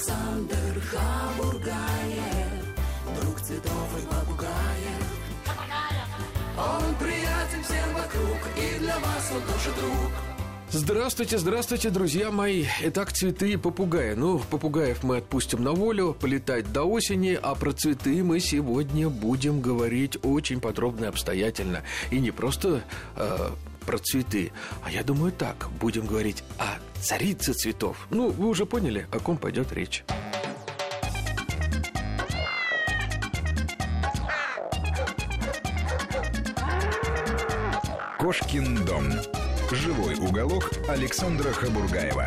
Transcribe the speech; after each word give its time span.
Александр 0.00 0.80
Хабургаев, 0.90 1.74
друг 3.20 3.40
цветов 3.42 3.98
и 3.98 4.06
попугаев. 4.06 5.04
Он 6.56 6.94
приятен 6.94 7.62
всем 7.62 7.94
вокруг, 7.94 8.38
и 8.56 8.78
для 8.78 8.98
вас 8.98 9.30
он 9.34 9.42
тоже 9.42 9.76
друг. 9.78 10.10
Здравствуйте, 10.70 11.36
здравствуйте, 11.36 11.90
друзья 11.90 12.30
мои. 12.30 12.64
Итак, 12.80 13.12
цветы 13.12 13.52
и 13.52 13.56
попугаи. 13.58 14.14
Ну, 14.14 14.38
попугаев 14.38 15.02
мы 15.02 15.18
отпустим 15.18 15.62
на 15.62 15.72
волю, 15.72 16.16
полетать 16.18 16.72
до 16.72 16.84
осени, 16.84 17.38
а 17.40 17.54
про 17.54 17.72
цветы 17.72 18.24
мы 18.24 18.40
сегодня 18.40 19.10
будем 19.10 19.60
говорить 19.60 20.16
очень 20.22 20.62
подробно 20.62 21.06
и 21.06 21.08
обстоятельно. 21.08 21.82
И 22.10 22.20
не 22.20 22.30
просто 22.30 22.82
э, 23.16 23.50
про 23.84 23.98
цветы, 23.98 24.50
а 24.82 24.90
я 24.90 25.02
думаю 25.02 25.30
так, 25.30 25.68
будем 25.78 26.06
говорить 26.06 26.42
о 26.58 26.78
царице 27.00 27.52
цветов. 27.52 28.06
Ну, 28.10 28.30
вы 28.30 28.48
уже 28.48 28.66
поняли, 28.66 29.06
о 29.12 29.18
ком 29.18 29.36
пойдет 29.36 29.72
речь. 29.72 30.04
Кошкин 38.18 38.84
дом. 38.84 39.10
Живой 39.72 40.14
уголок 40.16 40.70
Александра 40.88 41.50
Хабургаева. 41.52 42.26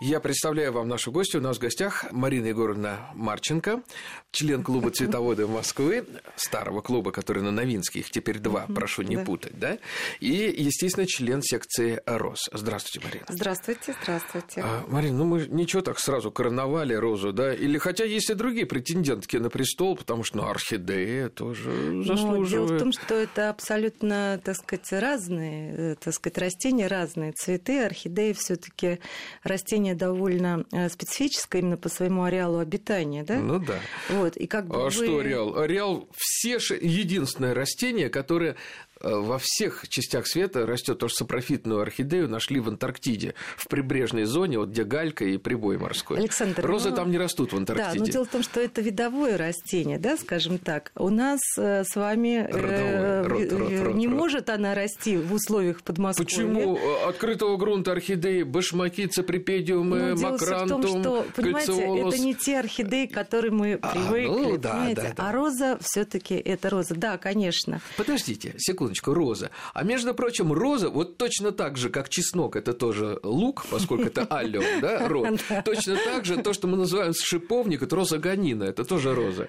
Я 0.00 0.20
представляю 0.20 0.72
вам 0.72 0.86
нашу 0.86 1.10
гостью. 1.10 1.40
У 1.40 1.42
нас 1.42 1.56
в 1.56 1.60
гостях 1.60 2.04
Марина 2.12 2.46
Егоровна 2.46 3.10
Марченко, 3.14 3.82
член 4.30 4.62
клуба 4.62 4.92
«Цветоводы 4.92 5.48
Москвы», 5.48 6.06
старого 6.36 6.82
клуба, 6.82 7.10
который 7.10 7.42
на 7.42 7.50
Новинских, 7.50 8.08
теперь 8.08 8.38
два, 8.38 8.66
прошу 8.72 9.02
не 9.02 9.16
да. 9.16 9.24
путать, 9.24 9.58
да? 9.58 9.78
И, 10.20 10.54
естественно, 10.56 11.04
член 11.04 11.42
секции 11.42 12.00
«Рос». 12.06 12.48
Здравствуйте, 12.52 13.04
Марина. 13.04 13.26
Здравствуйте, 13.28 13.96
здравствуйте. 14.00 14.60
А, 14.64 14.84
Марина, 14.86 15.18
ну 15.18 15.24
мы 15.24 15.46
ничего 15.48 15.82
так 15.82 15.98
сразу 15.98 16.30
короновали 16.30 16.94
Розу, 16.94 17.32
да? 17.32 17.52
Или 17.52 17.78
хотя 17.78 18.04
есть 18.04 18.30
и 18.30 18.34
другие 18.34 18.66
претендентки 18.66 19.36
на 19.36 19.50
престол, 19.50 19.96
потому 19.96 20.22
что, 20.22 20.36
ну, 20.36 20.46
орхидея 20.46 21.28
тоже 21.28 22.04
заслуживает. 22.04 22.50
дело 22.50 22.66
в 22.66 22.78
том, 22.78 22.92
что 22.92 23.16
это 23.16 23.50
абсолютно, 23.50 24.40
так 24.44 24.54
сказать, 24.54 24.92
разные, 24.92 25.74
э, 25.74 25.94
так 25.96 26.14
сказать, 26.14 26.38
растения 26.38 26.86
разные. 26.86 27.32
Цветы, 27.32 27.82
орхидеи 27.82 28.32
все 28.32 28.54
таки 28.54 29.00
растение 29.88 29.94
довольно 29.94 30.64
э, 30.72 30.88
специфическое 30.88 31.62
именно 31.62 31.76
по 31.76 31.88
своему 31.88 32.24
ареалу 32.24 32.58
обитания, 32.58 33.24
да? 33.24 33.38
Ну 33.38 33.58
да. 33.58 33.78
Вот, 34.10 34.36
и 34.36 34.46
как 34.46 34.66
бы 34.66 34.76
А 34.76 34.84
вы- 34.84 34.90
что 34.90 35.20
Реал? 35.22 35.64
Реал 35.64 36.08
все 36.16 36.58
ше- 36.58 36.78
единственное 36.80 37.54
растение, 37.54 38.08
которое 38.10 38.56
во 39.00 39.38
всех 39.38 39.88
частях 39.88 40.26
света 40.26 40.66
растет, 40.66 40.98
тоже 40.98 41.14
сапрофитную 41.14 41.80
орхидею 41.80 42.28
нашли 42.28 42.60
в 42.60 42.68
Антарктиде, 42.68 43.34
в 43.56 43.68
прибрежной 43.68 44.24
зоне, 44.24 44.58
вот 44.58 44.70
где 44.70 44.84
галька 44.84 45.24
и 45.24 45.36
прибой 45.38 45.78
морской. 45.78 46.18
Александр, 46.18 46.64
Розы 46.66 46.90
ну, 46.90 46.96
там 46.96 47.10
не 47.10 47.18
растут 47.18 47.50
в 47.52 47.52
Да, 47.52 47.58
Антарктиде. 47.58 48.00
но 48.00 48.06
дело 48.06 48.24
в 48.24 48.28
том, 48.28 48.42
что 48.42 48.60
это 48.60 48.80
видовое 48.80 49.36
растение, 49.36 49.98
да, 49.98 50.16
скажем 50.16 50.58
так. 50.58 50.90
У 50.96 51.08
нас 51.10 51.40
э, 51.58 51.84
с 51.84 51.94
вами 51.96 52.46
э, 52.48 52.50
Родовое. 52.50 53.22
Род, 53.28 53.40
э, 53.40 53.48
род, 53.56 53.70
род, 53.86 53.94
не 53.94 54.06
род. 54.08 54.16
может 54.16 54.50
она 54.50 54.74
расти 54.74 55.16
в 55.16 55.32
условиях 55.32 55.82
Подмосковья. 55.82 56.26
Почему 56.26 56.76
э, 56.76 57.08
открытого 57.08 57.56
грунта 57.56 57.92
орхидеи, 57.92 58.42
башмаки, 58.42 59.06
цеприпедиумы, 59.06 59.98
Ну, 59.98 60.16
дело 60.16 60.36
всё 60.36 60.46
в 60.46 60.50
макрантум, 60.50 60.82
том, 60.82 61.00
что, 61.02 61.26
понимаете, 61.36 61.72
кальциолус? 61.72 62.14
это 62.14 62.22
не 62.24 62.34
те 62.34 62.58
орхидеи, 62.58 63.06
к 63.06 63.14
которым 63.14 63.56
мы 63.58 63.74
А, 63.80 63.88
привыкли, 63.92 64.26
ну 64.26 64.56
да, 64.58 64.70
понимаете? 64.72 65.02
да, 65.02 65.12
да. 65.16 65.28
А 65.28 65.32
роза 65.32 65.78
все 65.80 66.04
таки 66.04 66.34
это 66.34 66.70
роза. 66.70 66.94
Да, 66.94 67.18
конечно. 67.18 67.80
Подождите, 67.96 68.54
секундочку, 68.88 69.14
роза. 69.14 69.50
А 69.74 69.84
между 69.84 70.14
прочим, 70.14 70.52
роза, 70.52 70.88
вот 70.88 71.18
точно 71.18 71.52
так 71.52 71.76
же, 71.76 71.90
как 71.90 72.08
чеснок, 72.08 72.56
это 72.56 72.72
тоже 72.72 73.18
лук, 73.22 73.66
поскольку 73.70 74.04
это 74.04 74.24
аллеум, 74.30 74.80
да, 74.80 75.08
род. 75.08 75.40
Точно 75.64 75.96
так 75.96 76.24
же 76.24 76.36
то, 76.36 76.52
что 76.52 76.68
мы 76.68 76.76
называем 76.76 77.12
шиповник, 77.14 77.82
это 77.82 77.96
роза 77.96 78.18
ганина, 78.18 78.64
это 78.64 78.84
тоже 78.84 79.14
роза. 79.14 79.48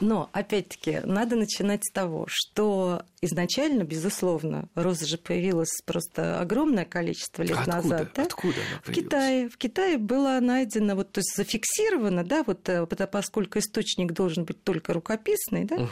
Но, 0.00 0.28
опять-таки, 0.32 1.00
надо 1.04 1.36
начинать 1.36 1.84
с 1.84 1.92
того, 1.92 2.26
что 2.28 3.02
изначально, 3.22 3.84
безусловно, 3.84 4.68
роза 4.74 5.06
же 5.06 5.18
появилась 5.18 5.70
просто 5.84 6.40
огромное 6.40 6.84
количество 6.84 7.42
лет 7.42 7.56
Откуда? 7.58 7.76
назад. 7.76 8.10
Да? 8.14 8.22
Откуда 8.22 8.56
она 8.56 8.78
В 8.80 8.82
появилась? 8.84 9.04
Китае. 9.06 9.48
В 9.48 9.56
Китае 9.56 9.98
была 9.98 10.40
найдена, 10.40 10.94
вот, 10.94 11.12
то 11.12 11.20
есть 11.20 11.34
зафиксирована, 11.36 12.24
да, 12.24 12.44
вот, 12.46 12.68
э, 12.68 12.86
поскольку 12.86 13.58
источник 13.58 14.12
должен 14.12 14.44
быть 14.44 14.62
только 14.62 14.92
рукописный, 14.92 15.64
да, 15.64 15.76
Мгм. 15.76 15.88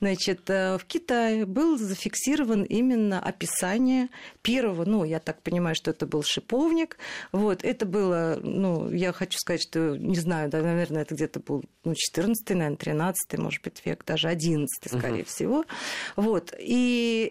значит, 0.00 0.48
э, 0.50 0.78
в 0.78 0.84
Китае 0.84 1.46
был 1.46 1.76
зафиксирован 1.78 2.62
именно 2.62 3.20
описание 3.20 4.08
первого, 4.42 4.84
ну, 4.84 5.04
я 5.04 5.18
так 5.18 5.42
понимаю, 5.42 5.74
что 5.74 5.90
это 5.90 6.06
был 6.06 6.22
шиповник, 6.22 6.96
вот, 7.32 7.64
это 7.64 7.86
было, 7.86 8.38
ну, 8.42 8.90
я 8.90 9.12
хочу 9.12 9.38
сказать, 9.38 9.62
что, 9.62 9.96
не 9.96 10.16
знаю, 10.16 10.48
да, 10.50 10.62
наверное, 10.62 11.02
это 11.02 11.14
где-то 11.14 11.40
был, 11.40 11.64
ну, 11.84 11.94
14 11.94 12.54
наверное, 12.54 12.76
13 12.76 13.38
может 13.38 13.62
быть, 13.62 13.82
век, 13.84 14.04
даже 14.04 14.28
11 14.28 14.68
скорее 14.86 15.24
всего, 15.24 15.64
вот, 16.16 16.54
и 16.58 16.77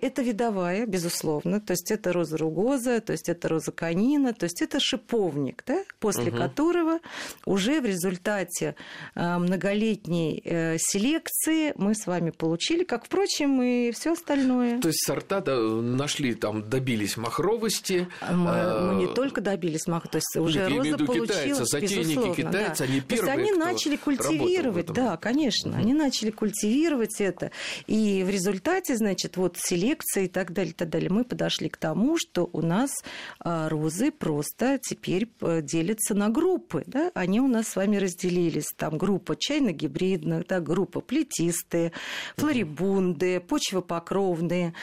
это 0.02 0.22
видовая, 0.22 0.86
безусловно, 0.86 1.60
то 1.60 1.72
есть 1.72 1.92
это 1.92 2.14
роза 2.14 2.38
ругоза, 2.38 3.02
то 3.02 3.12
есть 3.12 3.30
это 3.30 3.48
роза 3.48 3.72
канина, 3.72 4.34
то 4.34 4.46
есть 4.46 4.62
это 4.62 4.80
шиповник, 4.80 5.64
да, 5.66 5.84
после 6.00 6.32
которого 6.32 7.00
уже 7.46 7.82
в 7.82 7.86
результате 7.86 8.76
э, 9.16 9.38
многолетней 9.38 10.42
э, 10.44 10.78
селекции 10.80 11.74
мы 11.78 11.96
с 11.96 12.08
вами 12.08 12.32
получили, 12.32 12.84
как, 12.84 13.06
впрочем, 13.06 13.62
и 13.62 13.92
все 13.92 14.14
остальное. 14.14 14.80
То 14.82 14.90
есть 14.90 15.06
сорта 15.06 15.42
нашли, 15.48 16.34
там 16.34 16.68
добились 16.70 17.18
махровости. 17.18 18.08
Мы, 18.22 18.50
а, 18.50 18.94
мы 18.94 18.96
не 18.96 19.08
только 19.14 19.42
добились 19.42 19.88
маха, 19.88 20.08
то 20.08 20.18
есть 20.18 20.36
уже 20.38 20.60
я 20.60 20.68
имею 20.68 20.98
в 20.98 21.00
роза 21.00 21.02
виду 21.02 21.14
китайцы, 21.26 21.66
затейники 21.66 21.98
безусловно, 21.98 22.36
китайцы, 22.36 22.78
да. 22.80 22.84
они 22.92 23.02
То 23.02 23.14
есть 23.14 23.24
первые, 23.24 23.34
они 23.34 23.52
начали 23.52 23.96
культивировать, 23.96 24.88
да, 24.88 25.18
конечно, 25.18 25.78
они 25.78 25.94
начали 25.94 26.32
культивировать 26.32 27.20
это, 27.20 27.52
и 27.88 28.24
в 28.24 28.30
результате, 28.30 28.96
значит, 28.96 29.27
вот 29.36 29.58
селекции 29.58 30.26
и 30.26 30.28
так 30.28 30.54
далее, 30.54 30.72
и 30.72 30.76
так 30.76 30.90
далее, 30.90 31.10
мы 31.10 31.24
подошли 31.24 31.68
к 31.70 31.78
тому, 31.78 32.18
что 32.18 32.50
у 32.54 32.62
нас 32.62 32.92
а, 33.40 33.68
розы 33.68 34.12
просто 34.12 34.80
теперь 34.82 35.28
э, 35.42 35.62
делятся 35.62 36.14
на 36.14 36.30
группы, 36.30 36.84
да, 36.88 37.12
они 37.16 37.42
у 37.42 37.48
нас 37.48 37.70
с 37.70 37.76
вами 37.76 37.98
разделились, 37.98 38.68
там 38.78 38.98
группа 38.98 39.36
чайно-гибридных, 39.36 40.48
да, 40.48 40.60
группа 40.60 41.02
плетистые, 41.02 41.92
флорибунды, 42.38 43.40
почвопокровные, 43.40 44.74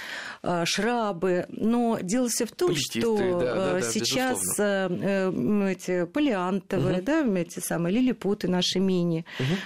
а, 0.42 0.64
шрабы, 0.66 1.46
но 1.48 1.98
дело 2.02 2.28
все 2.28 2.44
в 2.44 2.52
том, 2.52 2.72
Плетистые, 2.72 3.02
что 3.02 3.40
да, 3.40 3.54
да, 3.54 3.78
э, 3.78 3.80
да, 3.80 3.90
сейчас 3.90 4.40
э, 4.58 4.88
э, 4.90 5.70
эти 5.72 6.04
палеантовые, 6.04 7.00
да, 7.00 7.24
эти 7.24 7.60
самые 7.60 7.94
лилипуты 7.94 8.48
наши 8.48 8.80
мини, 8.80 9.24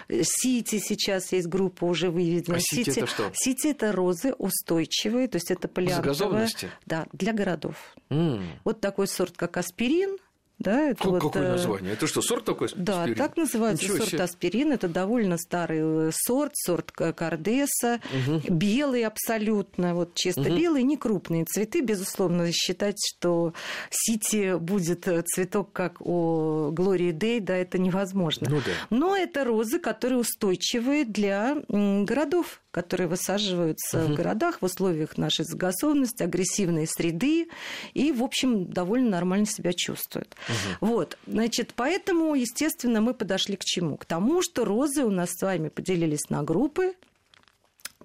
Э, 0.08 0.22
сити 0.22 0.78
сейчас 0.78 1.32
есть 1.32 1.48
группа 1.48 1.84
уже 1.84 2.10
выведена. 2.10 2.56
А 2.56 2.60
сити 2.60 2.90
это 2.90 3.06
что? 3.06 3.30
Сити 3.34 3.68
это 3.68 3.92
розы 3.92 4.34
устойчивые, 4.68 5.28
то 5.28 5.36
есть 5.36 5.50
это. 5.50 5.68
Загазованности? 5.88 6.68
Да, 6.86 7.06
для 7.12 7.32
городов. 7.32 7.76
М. 8.10 8.42
Вот 8.64 8.80
такой 8.80 9.06
сорт, 9.08 9.34
как 9.36 9.56
аспирин, 9.56 10.18
да, 10.58 10.88
это 10.90 10.96
Как- 11.04 11.06
вот, 11.12 11.22
Какое 11.22 11.44
э, 11.44 11.52
название? 11.52 11.92
Это 11.92 12.08
что, 12.08 12.20
сорт 12.20 12.44
такой? 12.44 12.68
да, 12.74 13.02
аспирин? 13.02 13.16
так 13.18 13.36
называется 13.36 13.84
Ничего 13.84 13.98
сорт 13.98 14.10
себе. 14.10 14.22
аспирин. 14.24 14.72
Это 14.72 14.88
довольно 14.88 15.38
старый 15.38 16.08
э, 16.08 16.10
сорт, 16.12 16.50
сорт 16.56 16.90
кардеса, 16.90 18.00
белый 18.48 19.04
абсолютно, 19.04 19.94
вот 19.94 20.14
чисто 20.16 20.42
белый, 20.50 20.82
не 20.82 20.96
крупные 20.96 21.44
цветы. 21.44 21.80
Безусловно, 21.80 22.50
считать, 22.50 22.96
что 22.98 23.54
сити 23.88 24.58
будет 24.58 25.06
э, 25.06 25.22
цветок, 25.22 25.72
как 25.72 26.00
у 26.00 26.72
Глории 26.72 27.12
Дей, 27.12 27.38
да, 27.38 27.54
это 27.54 27.78
невозможно. 27.78 28.48
Ну 28.50 28.56
да. 28.56 28.72
Но 28.90 29.16
это 29.16 29.44
розы, 29.44 29.78
которые 29.78 30.18
устойчивые 30.18 31.04
для 31.04 31.62
городов 31.68 32.60
которые 32.70 33.08
высаживаются 33.08 34.00
в 34.04 34.14
городах 34.14 34.60
в 34.60 34.64
условиях 34.64 35.16
нашей 35.16 35.44
загазованности, 35.44 36.22
агрессивной 36.22 36.86
среды 36.86 37.48
и, 37.94 38.12
в 38.12 38.22
общем, 38.22 38.70
довольно 38.70 39.10
нормально 39.10 39.46
себя 39.46 39.72
чувствуют. 39.72 40.36
Вот, 40.80 41.16
значит, 41.26 41.72
поэтому, 41.74 42.34
естественно, 42.34 43.00
мы 43.00 43.14
подошли 43.14 43.56
к 43.56 43.64
чему? 43.64 43.96
К 43.96 44.04
тому, 44.04 44.42
что 44.42 44.64
розы 44.64 45.04
у 45.04 45.10
нас 45.10 45.30
с 45.32 45.42
вами 45.42 45.70
поделились 45.70 46.28
на 46.28 46.42
группы, 46.42 46.94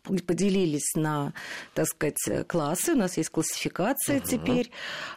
поделились 0.03 0.95
на, 0.95 1.33
так 1.73 1.87
сказать, 1.87 2.47
классы, 2.47 2.93
у 2.93 2.97
нас 2.97 3.17
есть 3.17 3.29
классификация 3.29 4.19
теперь. 4.19 4.71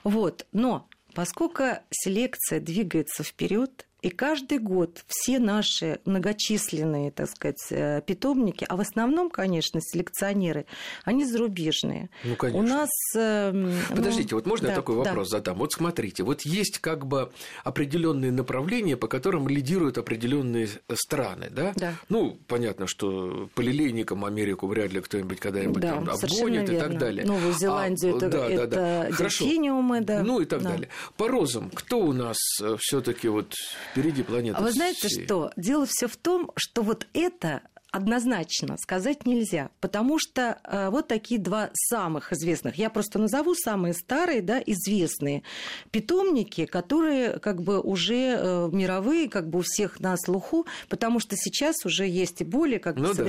Вот, 0.05 0.47
но 0.53 0.89
поскольку 1.15 1.65
селекция 1.91 2.61
двигается 2.61 3.23
вперед, 3.23 3.87
И 4.07 4.11
каждый 4.11 4.61
год 4.61 5.05
все 5.09 5.41
наши 5.41 5.99
многочисленные, 6.05 7.11
так 7.11 7.29
сказать, 7.29 7.67
э, 7.71 8.01
питомники, 8.07 8.65
а 8.69 8.77
в 8.77 8.81
основном, 8.81 9.31
конечно, 9.31 9.81
селекционеры, 9.83 10.67
они 11.05 11.25
зарубежные. 11.25 12.09
Ну, 12.23 12.37
конечно. 12.37 12.61
У 12.61 12.69
нас... 12.69 12.89
э, 13.17 13.73
Подождите, 13.91 14.29
ну, 14.31 14.37
вот 14.37 14.47
можно 14.47 14.69
да, 14.69 14.73
я 14.75 14.77
такой 14.77 14.95
да. 14.95 15.11
вопрос 15.11 15.31
задам? 15.31 15.59
Вот 15.59 15.73
смотрите, 15.73 16.23
вот 16.23 16.43
есть 16.43 16.79
как 16.79 17.05
бы 17.05 17.33
определенные 17.65 18.31
направления, 18.31 18.97
по 18.97 19.09
которым 19.09 19.49
лидируют 19.49 19.99
определенные 19.99 20.69
страны, 20.95 21.49
да? 21.51 21.73
Да. 21.75 21.95
Ну, 22.09 22.39
понятно, 22.47 22.87
что 22.87 23.49
по 23.57 23.61
лилейникам 23.61 24.25
Америку 24.25 24.69
вряд 24.69 24.93
ли 24.93 25.01
кто-нибудь 25.01 25.41
когда-нибудь 25.41 25.83
Да, 25.83 25.95
там 25.95 26.11
обгонит 26.11 26.71
и 26.71 26.77
так 26.77 26.91
верно. 26.91 26.99
далее. 27.01 27.27
Новую 27.27 27.55
Зеландию 27.55 28.15
А, 28.15 28.17
это, 28.19 28.29
да, 28.29 28.49
да, 28.49 28.67
да. 28.69 29.05
это 29.07 29.15
Хорошо. 29.17 29.45
дельфиниумы, 29.45 30.01
да. 30.03 30.23
Ну 30.23 30.39
и 30.39 30.45
так 30.45 30.63
Да. 30.63 30.71
далее. 30.71 30.91
По 31.17 31.27
розам, 31.27 31.71
кто 31.71 31.99
у 31.99 32.13
нас 32.13 32.37
все-таки 32.79 33.27
вот 33.27 33.53
впереди 33.97 34.23
планеты? 34.23 34.59
А 34.59 34.63
вы 34.63 34.73
знаете 34.73 35.09
всей? 35.09 35.25
что? 35.25 35.53
Дело 35.57 35.87
все 35.89 36.07
в 36.07 36.17
том, 36.17 36.51
что 36.57 36.83
вот 36.83 37.07
это 37.13 37.63
однозначно 37.91 38.77
сказать 38.77 39.25
нельзя, 39.25 39.71
потому 39.81 40.19
что 40.19 40.59
э, 40.65 40.91
вот 40.91 41.09
такие 41.09 41.41
два 41.41 41.71
самых 41.73 42.33
известных, 42.33 42.77
я 42.77 42.91
просто 42.91 43.19
назову 43.19 43.55
самые 43.55 43.95
старые, 43.95 44.43
да, 44.43 44.61
известные 44.65 45.45
питомники, 45.91 46.67
которые 46.67 47.39
как 47.39 47.63
бы 47.63 47.81
уже 47.81 48.37
э, 48.39 48.69
мировые, 48.71 49.31
как 49.31 49.49
бы 49.49 49.61
у 49.61 49.63
всех 49.63 49.99
на 50.01 50.17
слуху, 50.19 50.67
потому 50.91 51.21
что 51.21 51.37
сейчас 51.37 51.77
уже 51.87 52.07
есть 52.07 52.43
и 52.43 52.45
более 52.45 52.81
как 52.81 52.97
бы 52.97 53.03
Ну 53.03 53.15
да. 53.15 53.23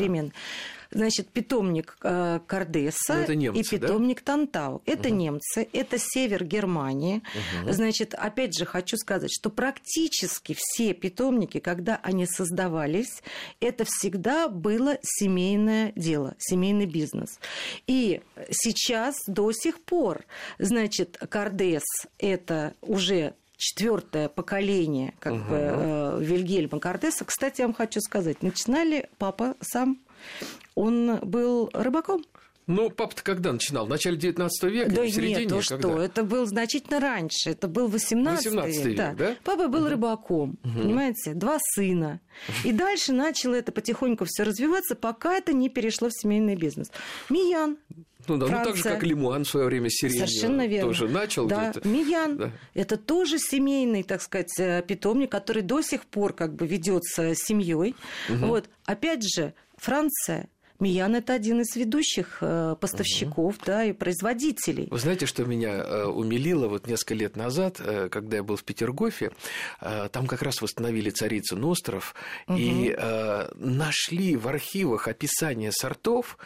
Значит, 0.91 1.29
питомник 1.29 1.97
э, 2.03 2.39
Кардеса 2.47 3.25
Ну, 3.27 3.33
немцы, 3.33 3.75
и 3.75 3.77
да? 3.77 3.87
питомник 3.87 4.21
Тантау. 4.21 4.81
Это 4.85 5.09
немцы, 5.09 5.67
это 5.73 5.97
север 5.99 6.43
Германии. 6.43 7.21
Значит, 7.67 8.13
опять 8.13 8.57
же, 8.57 8.65
хочу 8.65 8.97
сказать, 8.97 9.31
что 9.31 9.49
практически 9.49 10.55
все 10.57 10.93
питомники, 10.93 11.59
когда 11.59 11.99
они 12.03 12.25
создавались, 12.25 13.21
это 13.59 13.85
всегда 13.85 14.47
было 14.47 14.97
семейное 15.01 15.93
дело, 15.95 16.35
семейный 16.37 16.85
бизнес. 16.85 17.39
И 17.87 18.21
сейчас 18.51 19.15
до 19.27 19.51
сих 19.51 19.81
пор, 19.81 20.25
значит, 20.59 21.17
Кардес 21.29 21.83
это 22.17 22.73
уже 22.81 23.33
четвертое 23.57 24.29
поколение 24.29 25.13
как 25.19 25.33
бы, 25.33 25.55
э, 25.55 26.17
Вильгельма 26.21 26.79
Кардеса. 26.79 27.25
Кстати, 27.25 27.61
я 27.61 27.67
вам 27.67 27.73
хочу 27.73 27.99
сказать, 28.01 28.43
начинали 28.43 29.09
папа 29.17 29.55
сам, 29.61 29.99
он 30.75 31.19
был 31.21 31.69
рыбаком. 31.73 32.23
Ну, 32.69 32.89
папа-то 32.89 33.23
когда 33.23 33.53
начинал? 33.53 33.85
В 33.85 33.89
начале 33.89 34.17
19 34.17 34.63
века? 34.65 34.91
Да 34.91 35.03
в 35.03 35.09
середине? 35.09 35.45
нет, 35.45 35.51
ну 35.51 35.61
Когда? 35.65 35.87
что, 35.87 36.01
это 36.01 36.23
был 36.23 36.45
значительно 36.47 36.99
раньше, 36.99 37.51
это 37.51 37.69
был 37.69 37.87
18, 37.87 38.45
18 38.47 38.85
век, 38.85 39.15
да? 39.15 39.35
Папа 39.45 39.69
был 39.69 39.87
рыбаком, 39.87 40.57
понимаете, 40.63 41.33
два 41.33 41.59
сына. 41.61 42.19
И 42.65 42.73
дальше 42.73 43.13
начало 43.13 43.55
это 43.55 43.71
потихоньку 43.71 44.25
все 44.25 44.43
развиваться, 44.43 44.95
пока 44.95 45.35
это 45.35 45.53
не 45.53 45.69
перешло 45.69 46.09
в 46.09 46.13
семейный 46.13 46.55
бизнес. 46.57 46.91
Миян, 47.29 47.77
Ну 48.27 48.35
да, 48.37 48.47
ну 48.47 48.51
так 48.51 48.75
же, 48.75 48.81
Франция. 48.81 48.93
как 48.95 49.03
Лимуан 49.03 49.45
в 49.45 49.47
свое 49.47 49.67
время 49.67 49.89
сиренью 49.89 50.27
Совершенно 50.27 50.67
верно. 50.67 50.89
тоже 50.89 51.07
начал. 51.07 51.47
Да, 51.47 51.69
это- 51.69 51.87
Миян. 51.87 52.35
да. 52.37 52.51
Это 52.73 52.97
тоже 52.97 53.39
семейный, 53.39 54.03
так 54.03 54.21
сказать, 54.21 54.53
э, 54.59 54.83
питомник, 54.85 55.31
который 55.31 55.63
до 55.63 55.81
сих 55.81 56.03
пор 56.03 56.33
как 56.33 56.53
бы 56.53 56.67
ведется 56.67 57.33
семьей. 57.33 57.95
Вот. 58.27 58.69
Опять 58.85 59.23
же, 59.23 59.53
Франция. 59.77 60.49
Миян 60.79 61.15
это 61.15 61.33
один 61.33 61.61
из 61.61 61.75
ведущих 61.75 62.37
э, 62.41 62.75
поставщиков, 62.79 63.55
да, 63.65 63.83
и 63.83 63.93
производителей. 63.93 64.87
Вы 64.91 64.99
знаете, 64.99 65.25
что 65.25 65.43
меня 65.43 65.71
э, 65.73 66.05
умилило 66.05 66.67
вот 66.67 66.85
несколько 66.85 67.15
лет 67.15 67.35
назад, 67.35 67.77
э, 67.79 68.09
когда 68.11 68.37
я 68.37 68.43
был 68.43 68.57
в 68.57 68.63
Петергофе, 68.63 69.31
там 69.79 70.27
как 70.27 70.43
раз 70.43 70.61
восстановили 70.61 71.09
Царицын 71.09 71.63
остров 71.65 72.13
и 72.47 72.95
э, 72.95 73.49
нашли 73.55 74.35
в 74.35 74.47
архивах 74.47 75.07
описание 75.07 75.71
сортов, 75.71 76.37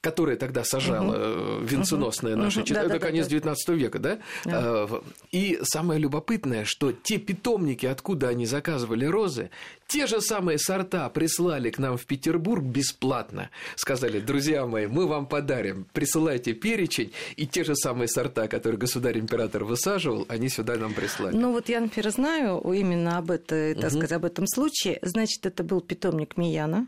которые 0.00 0.36
тогда 0.36 0.62
сажала 0.62 1.12
э, 1.16 1.60
венценосная 1.64 2.36
наша, 2.36 2.60
Мгм. 2.60 2.66
чит- 2.68 2.76
это 2.76 2.86
Да-да-да-да. 2.86 3.06
конец 3.08 3.26
19 3.26 3.68
века, 3.76 3.98
да? 3.98 4.18
В- 4.44 5.02
И 5.32 5.58
самое 5.64 5.98
любопытное, 5.98 6.64
что 6.64 6.92
те 6.92 7.18
питомники, 7.18 7.86
откуда 7.86 8.28
они 8.28 8.46
заказывали 8.46 9.04
розы, 9.04 9.50
те 9.90 10.06
же 10.06 10.20
самые 10.20 10.56
сорта 10.58 11.08
прислали 11.08 11.70
к 11.70 11.78
нам 11.78 11.96
в 11.96 12.06
Петербург 12.06 12.62
бесплатно. 12.62 13.50
Сказали, 13.74 14.20
друзья 14.20 14.64
мои, 14.64 14.86
мы 14.86 15.08
вам 15.08 15.26
подарим, 15.26 15.84
присылайте 15.92 16.52
перечень, 16.52 17.12
и 17.34 17.44
те 17.44 17.64
же 17.64 17.74
самые 17.74 18.06
сорта, 18.06 18.46
которые 18.46 18.78
государь-император 18.78 19.64
высаживал, 19.64 20.26
они 20.28 20.48
сюда 20.48 20.76
нам 20.76 20.94
прислали. 20.94 21.36
Ну 21.36 21.50
вот 21.50 21.68
я, 21.68 21.80
например, 21.80 22.12
знаю 22.12 22.60
именно 22.72 23.18
об, 23.18 23.32
этой, 23.32 23.74
так 23.74 23.90
сказать, 23.90 24.12
об 24.12 24.24
этом 24.24 24.46
случае. 24.46 25.00
Значит, 25.02 25.44
это 25.44 25.64
был 25.64 25.80
питомник 25.80 26.36
Мияна, 26.36 26.86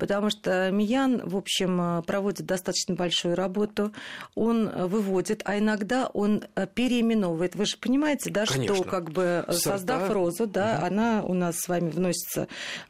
потому 0.00 0.30
что 0.30 0.70
Миян, 0.70 1.28
в 1.28 1.36
общем, 1.36 1.98
э, 1.98 2.02
проводит 2.02 2.46
достаточно 2.46 2.94
большую 2.94 3.34
работу. 3.34 3.92
Он 4.34 4.68
э, 4.68 4.86
выводит, 4.86 5.42
а 5.44 5.58
иногда 5.58 6.06
он 6.06 6.44
э, 6.54 6.66
переименовывает. 6.66 7.56
Вы 7.56 7.66
же 7.66 7.76
понимаете, 7.76 8.30
да, 8.30 8.46
Конечно. 8.46 8.74
что 8.74 8.84
как 8.84 9.10
бы 9.10 9.44
Сорта. 9.48 9.60
создав 9.60 10.10
розу, 10.10 10.46
да, 10.46 10.82
она 10.82 11.22
у 11.22 11.34
нас 11.34 11.58
с 11.58 11.68
вами 11.68 11.90
вносится 11.90 12.37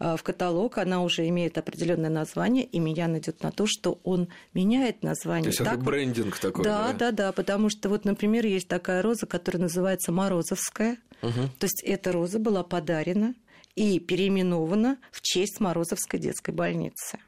э, 0.01 0.17
в 0.17 0.23
каталог, 0.23 0.79
она 0.79 1.03
уже 1.03 1.27
имеет 1.29 1.57
определенное 1.57 2.11
название, 2.11 2.65
и 2.65 2.79
Миян 2.79 3.17
идет 3.19 3.43
на 3.43 3.51
то, 3.53 3.65
что 3.67 3.99
он 4.05 4.29
меняет 4.53 5.03
название. 5.03 5.45
То 5.45 5.49
есть 5.49 5.59
Так 5.65 5.77
вот- 5.77 5.85
брендинг 5.85 6.39
такой. 6.39 6.65
да, 6.65 6.93
да, 6.93 7.13
да, 7.13 7.33
потому 7.33 7.71
что 7.71 7.89
вот, 7.89 8.05
например, 8.05 8.45
есть 8.47 8.69
такая 8.69 9.01
роза, 9.03 9.27
которая 9.27 9.63
называется 9.63 10.13
Морозовская. 10.13 10.99
То 11.21 11.65
есть 11.65 11.83
эта 11.85 12.13
роза 12.13 12.39
была 12.39 12.63
подарена 12.63 13.35
и 13.75 13.99
переименована 14.01 14.99
в 15.13 15.21
честь 15.23 15.61
Морозовской 15.61 16.19
детской 16.21 16.53
больницы. 16.53 17.19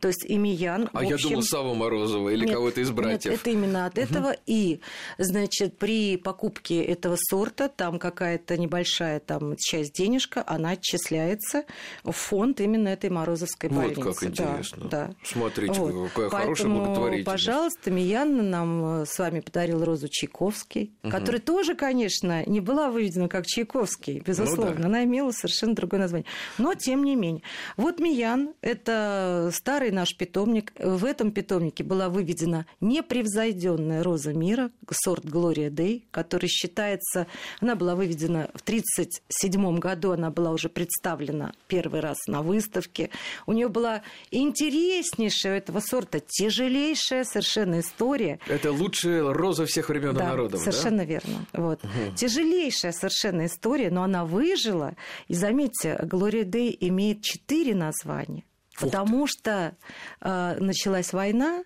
То 0.00 0.08
есть 0.08 0.24
Имиян, 0.28 0.88
А 0.92 1.00
в 1.00 1.02
я 1.02 1.14
общем... 1.16 1.30
думал, 1.30 1.42
Сава 1.42 1.74
Морозова 1.74 2.28
или 2.28 2.44
Нет, 2.44 2.54
кого-то 2.54 2.80
из 2.80 2.88
нет, 2.88 2.96
братьев. 2.96 3.32
это 3.32 3.50
именно 3.50 3.86
от 3.86 3.98
этого. 3.98 4.36
И, 4.46 4.80
значит, 5.18 5.76
при 5.76 6.16
покупке 6.16 6.82
этого 6.84 7.16
сорта 7.18 7.68
там 7.68 7.98
какая-то 7.98 8.56
небольшая 8.56 9.18
там 9.18 9.56
часть 9.58 9.94
денежка, 9.94 10.44
она 10.46 10.70
отчисляется 10.70 11.64
в 12.04 12.12
фонд 12.12 12.60
именно 12.60 12.88
этой 12.88 13.10
Морозовской 13.10 13.68
Вот 13.70 13.94
больницы. 13.96 14.02
как 14.02 14.34
Да, 14.36 14.44
интересно. 14.52 14.88
Да, 14.88 15.10
Смотрите, 15.24 15.80
Вот. 15.80 16.10
какая 16.10 16.28
хорошая 16.30 16.48
Поэтому, 16.68 16.78
благотворительность. 16.84 17.26
пожалуйста, 17.26 17.90
Мияна 17.90 18.42
нам 18.44 19.00
э, 19.02 19.06
с 19.06 19.18
вами 19.18 19.40
подарил 19.40 19.84
розу 19.84 20.06
Чайковский, 20.08 20.92
которая 21.10 21.40
тоже, 21.40 21.74
конечно, 21.74 22.44
не 22.46 22.60
была 22.60 22.90
выведена 22.90 23.28
как 23.28 23.46
Чайковский, 23.46 24.20
безусловно. 24.20 24.74
Ну 24.74 24.80
да. 24.82 24.86
Она 24.86 25.04
имела 25.04 25.32
совершенно 25.32 25.74
другое 25.74 26.00
название. 26.00 26.26
Но, 26.58 26.74
тем 26.74 27.02
не 27.02 27.16
менее. 27.16 27.42
Вот 27.76 27.98
Миян– 27.98 28.54
это 28.60 29.38
старый 29.50 29.90
наш 29.90 30.16
питомник. 30.16 30.72
В 30.78 31.04
этом 31.04 31.32
питомнике 31.32 31.84
была 31.84 32.08
выведена 32.08 32.66
непревзойденная 32.80 34.02
роза 34.02 34.32
мира, 34.32 34.70
сорт 34.90 35.24
Глория 35.24 35.70
Дей, 35.70 36.06
который 36.10 36.48
считается... 36.48 37.26
Она 37.60 37.74
была 37.74 37.94
выведена 37.94 38.50
в 38.54 38.62
1937 38.62 39.78
году, 39.78 40.12
она 40.12 40.30
была 40.30 40.50
уже 40.50 40.68
представлена 40.68 41.52
первый 41.68 42.00
раз 42.00 42.18
на 42.26 42.42
выставке. 42.42 43.10
У 43.46 43.52
нее 43.52 43.68
была 43.68 44.02
интереснейшая 44.30 45.54
у 45.54 45.56
этого 45.56 45.80
сорта, 45.80 46.20
тяжелейшая 46.20 47.24
совершенно 47.24 47.80
история. 47.80 48.38
Это 48.46 48.72
лучшая 48.72 49.32
роза 49.32 49.66
всех 49.66 49.88
времен 49.88 50.14
Да, 50.14 50.28
народов, 50.28 50.64
да? 50.64 50.70
совершенно 50.70 51.02
верно. 51.04 51.46
Вот. 51.52 51.80
Тяжелейшая 52.16 52.92
совершенно 52.92 53.46
история, 53.46 53.90
но 53.90 54.02
она 54.02 54.24
выжила. 54.24 54.94
И 55.28 55.34
заметьте, 55.34 55.98
Глория 56.02 56.44
Дэй 56.44 56.76
имеет 56.80 57.22
четыре 57.22 57.74
названия, 57.74 58.44
потому 58.80 59.26
что 59.26 59.76
э, 60.20 60.56
началась 60.58 61.12
война, 61.12 61.62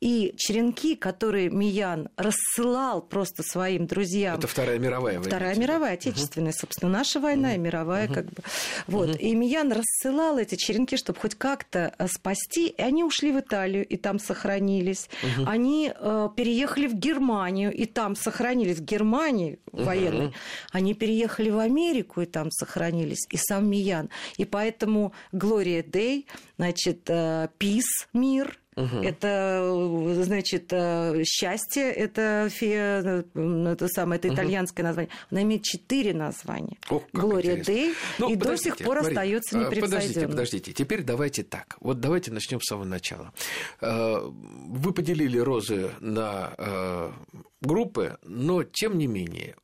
и 0.00 0.34
черенки, 0.36 0.96
которые 0.96 1.48
Миян 1.48 2.10
рассылал 2.18 3.00
просто 3.00 3.42
своим 3.42 3.86
друзьям. 3.86 4.38
Это 4.38 4.46
Вторая 4.46 4.78
мировая 4.78 5.14
война. 5.14 5.30
Вторая 5.30 5.56
мировая, 5.56 5.94
отечественная, 5.94 6.52
собственно, 6.52 6.92
наша 6.92 7.20
война 7.20 7.54
и 7.54 7.58
мировая, 7.58 8.08
как 8.08 8.26
бы. 8.26 8.42
Вот. 8.86 9.18
И 9.18 9.34
Миян 9.34 9.72
рассылал 9.72 10.36
эти 10.36 10.56
черенки, 10.56 10.98
чтобы 10.98 11.18
хоть 11.18 11.36
как-то 11.36 11.94
э, 11.96 12.06
спасти, 12.08 12.68
и 12.68 12.82
они 12.82 13.02
ушли 13.02 13.32
в 13.32 13.40
Италию, 13.40 13.86
и 13.86 13.96
там 13.96 14.18
сохранились. 14.18 15.08
Они 15.46 15.90
э, 15.94 16.28
переехали 16.36 16.86
в 16.86 16.94
Германию, 16.94 17.72
и 17.72 17.86
там 17.86 18.14
сохранились. 18.14 18.80
В 18.80 18.84
Германии 18.84 19.58
военной. 19.72 20.34
Они 20.70 20.92
переехали 20.92 21.48
в 21.48 21.58
Америку, 21.58 22.20
и 22.20 22.26
там 22.26 22.50
сохранились. 22.50 23.26
И 23.30 23.38
сам 23.38 23.70
Миян. 23.70 24.10
И 24.36 24.44
поэтому 24.44 25.14
Глория 25.32 25.82
Дэй, 25.82 26.26
значит, 26.58 27.08
Пис, 27.56 27.86
мир, 28.12 28.58
Это, 28.76 29.60
э, 29.62 30.22
значит, 30.24 30.72
э, 30.72 31.22
счастье, 31.24 31.90
это, 31.90 32.48
фе, 32.50 33.22
э, 33.34 33.68
это 33.72 33.88
самое, 33.88 34.18
это 34.18 34.28
итальянское 34.28 34.82
название. 34.82 35.10
Она 35.30 35.42
имеет 35.42 35.62
четыре 35.62 36.12
названия. 36.12 36.76
Как 36.80 37.02
Глория. 37.12 37.62
Дэй, 37.62 37.94
Ну, 38.18 38.30
и 38.30 38.36
до 38.36 38.56
сих 38.56 38.76
пор 38.78 39.02
Марина, 39.02 39.08
остается 39.08 39.58
непревзойденной. 39.58 39.90
Подождите, 39.90 40.28
подождите. 40.28 40.72
Теперь 40.72 41.02
давайте 41.02 41.44
так. 41.44 41.76
Вот 41.80 42.00
давайте 42.00 42.32
начнем 42.32 42.60
с 42.60 42.66
самого 42.66 42.84
начала. 42.84 43.32
Вы 43.80 44.92
поделили 44.92 45.38
розы 45.38 45.90
на 46.00 47.12
группы, 47.60 48.18
но 48.22 48.62
тем 48.64 48.98
не 48.98 49.06
менее 49.06 49.56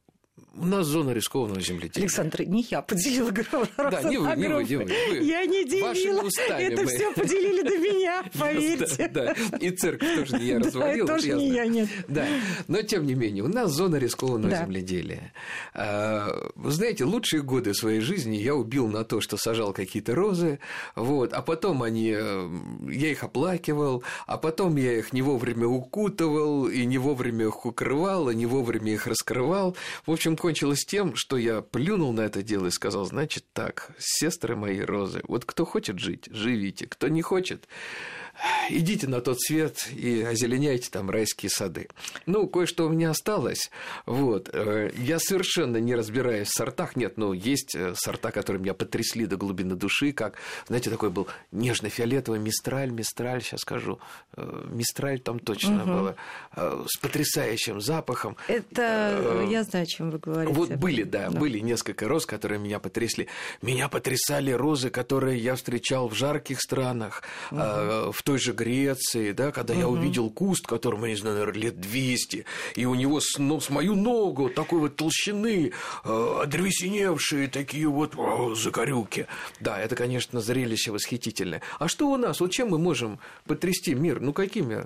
У 0.56 0.66
нас 0.66 0.86
зона 0.86 1.10
рискованного 1.10 1.60
земледелия. 1.60 2.06
Александр, 2.06 2.42
не 2.42 2.66
я 2.68 2.82
поделила 2.82 3.30
группу. 3.30 3.66
Да, 3.76 4.02
не 4.02 4.18
вы, 4.18 4.36
не 4.36 4.48
вы, 4.48 4.64
не 4.64 4.76
вы. 4.76 4.84
вы. 4.84 5.18
Я 5.18 5.46
не 5.46 5.64
делила. 5.64 6.28
Это 6.58 6.82
мы. 6.82 6.86
все 6.88 7.12
поделили 7.12 7.62
до 7.62 7.78
меня, 7.78 8.24
поверьте. 8.38 9.08
Да, 9.08 9.34
да. 9.34 9.58
И 9.58 9.70
церковь 9.70 10.16
тоже 10.16 10.38
не 10.38 10.46
я 10.46 10.58
развалил. 10.58 11.06
Да, 11.06 11.14
тоже 11.14 11.32
не 11.34 11.50
я, 11.50 11.66
нет. 11.66 11.88
Да, 12.08 12.26
но 12.66 12.82
тем 12.82 13.06
не 13.06 13.14
менее, 13.14 13.44
у 13.44 13.48
нас 13.48 13.70
зона 13.70 13.96
рискованного 13.96 14.50
да. 14.50 14.64
земледелия. 14.64 15.32
А, 15.72 16.50
вы 16.56 16.70
знаете, 16.72 17.04
лучшие 17.04 17.42
годы 17.42 17.72
своей 17.72 18.00
жизни 18.00 18.36
я 18.36 18.56
убил 18.56 18.88
на 18.88 19.04
то, 19.04 19.20
что 19.20 19.36
сажал 19.36 19.72
какие-то 19.72 20.16
розы, 20.16 20.58
вот, 20.96 21.32
а 21.32 21.42
потом 21.42 21.82
они, 21.84 22.12
э, 22.16 22.50
я 22.90 23.10
их 23.10 23.22
оплакивал, 23.22 24.02
а 24.26 24.36
потом 24.36 24.76
я 24.76 24.98
их 24.98 25.12
не 25.12 25.22
вовремя 25.22 25.68
укутывал, 25.68 26.66
и 26.66 26.84
не 26.86 26.98
вовремя 26.98 27.46
их 27.46 27.64
укрывал, 27.64 28.30
и 28.30 28.34
не 28.34 28.46
вовремя 28.46 28.92
их 28.92 29.06
раскрывал. 29.06 29.76
В 30.06 30.10
общем, 30.10 30.36
кончилось 30.50 30.84
тем, 30.84 31.14
что 31.14 31.36
я 31.36 31.62
плюнул 31.62 32.12
на 32.12 32.22
это 32.22 32.42
дело 32.42 32.66
и 32.66 32.70
сказал, 32.72 33.04
значит 33.04 33.44
так, 33.52 33.92
сестры 34.00 34.56
мои 34.56 34.80
розы, 34.80 35.20
вот 35.28 35.44
кто 35.44 35.64
хочет 35.64 36.00
жить, 36.00 36.28
живите, 36.32 36.88
кто 36.88 37.06
не 37.06 37.22
хочет, 37.22 37.68
идите 38.70 39.06
на 39.06 39.20
тот 39.20 39.40
свет 39.40 39.88
и 39.94 40.22
озеленяйте 40.22 40.90
там 40.90 41.10
райские 41.10 41.50
сады. 41.50 41.88
Ну, 42.26 42.46
кое-что 42.48 42.86
у 42.86 42.88
меня 42.88 43.10
осталось. 43.10 43.70
Вот. 44.06 44.50
Э, 44.52 44.90
я 44.96 45.18
совершенно 45.18 45.78
не 45.78 45.94
разбираюсь 45.94 46.48
в 46.48 46.56
сортах. 46.56 46.96
Нет, 46.96 47.16
ну, 47.16 47.32
есть 47.32 47.74
э, 47.74 47.94
сорта, 47.96 48.30
которые 48.30 48.62
меня 48.62 48.74
потрясли 48.74 49.26
до 49.26 49.36
глубины 49.36 49.74
души, 49.74 50.12
как, 50.12 50.38
знаете, 50.66 50.90
такой 50.90 51.10
был 51.10 51.28
нежно-фиолетовый 51.52 52.38
мистраль, 52.38 52.90
мистраль, 52.90 53.42
сейчас 53.42 53.60
скажу, 53.60 53.98
э, 54.36 54.66
мистраль 54.70 55.20
там 55.20 55.38
точно 55.38 55.82
угу. 55.82 55.90
было, 55.90 56.16
с 56.86 56.98
потрясающим 56.98 57.80
запахом. 57.80 58.36
Это, 58.48 59.46
я 59.48 59.64
знаю, 59.64 59.84
о 59.84 59.86
чем 59.86 60.10
вы 60.10 60.18
говорите. 60.18 60.54
Вот 60.54 60.70
были, 60.70 61.02
да, 61.02 61.30
да, 61.30 61.38
были 61.38 61.58
несколько 61.58 62.08
роз, 62.08 62.26
которые 62.26 62.58
меня 62.58 62.78
потрясли. 62.78 63.28
Меня 63.62 63.88
потрясали 63.88 64.50
розы, 64.50 64.90
которые 64.90 65.38
я 65.38 65.54
встречал 65.56 66.08
в 66.08 66.14
жарких 66.14 66.60
странах, 66.60 67.22
угу. 67.50 68.12
в 68.12 68.22
той 68.30 68.38
же 68.38 68.52
Греции, 68.52 69.32
да, 69.32 69.50
когда 69.50 69.74
угу. 69.74 69.80
я 69.80 69.88
увидел 69.88 70.30
куст, 70.30 70.64
которому, 70.64 71.06
не 71.06 71.16
знаю, 71.16 71.36
наверное, 71.36 71.62
лет 71.62 71.80
200, 71.80 72.44
и 72.76 72.86
у 72.86 72.94
него 72.94 73.18
с, 73.18 73.38
ну, 73.38 73.58
с 73.58 73.70
мою 73.70 73.96
ногу 73.96 74.50
такой 74.50 74.78
вот 74.78 74.94
толщины, 74.94 75.72
э, 76.04 76.40
одревесеневшие 76.42 77.48
такие 77.48 77.88
вот 77.88 78.14
о, 78.16 78.54
закорюки. 78.54 79.26
Да, 79.58 79.80
это, 79.80 79.96
конечно, 79.96 80.40
зрелище 80.40 80.92
восхитительное. 80.92 81.60
А 81.80 81.88
что 81.88 82.08
у 82.08 82.16
нас? 82.16 82.38
Вот 82.38 82.52
чем 82.52 82.68
мы 82.68 82.78
можем 82.78 83.18
потрясти 83.46 83.94
мир? 83.96 84.20
Ну, 84.20 84.32
какими? 84.32 84.84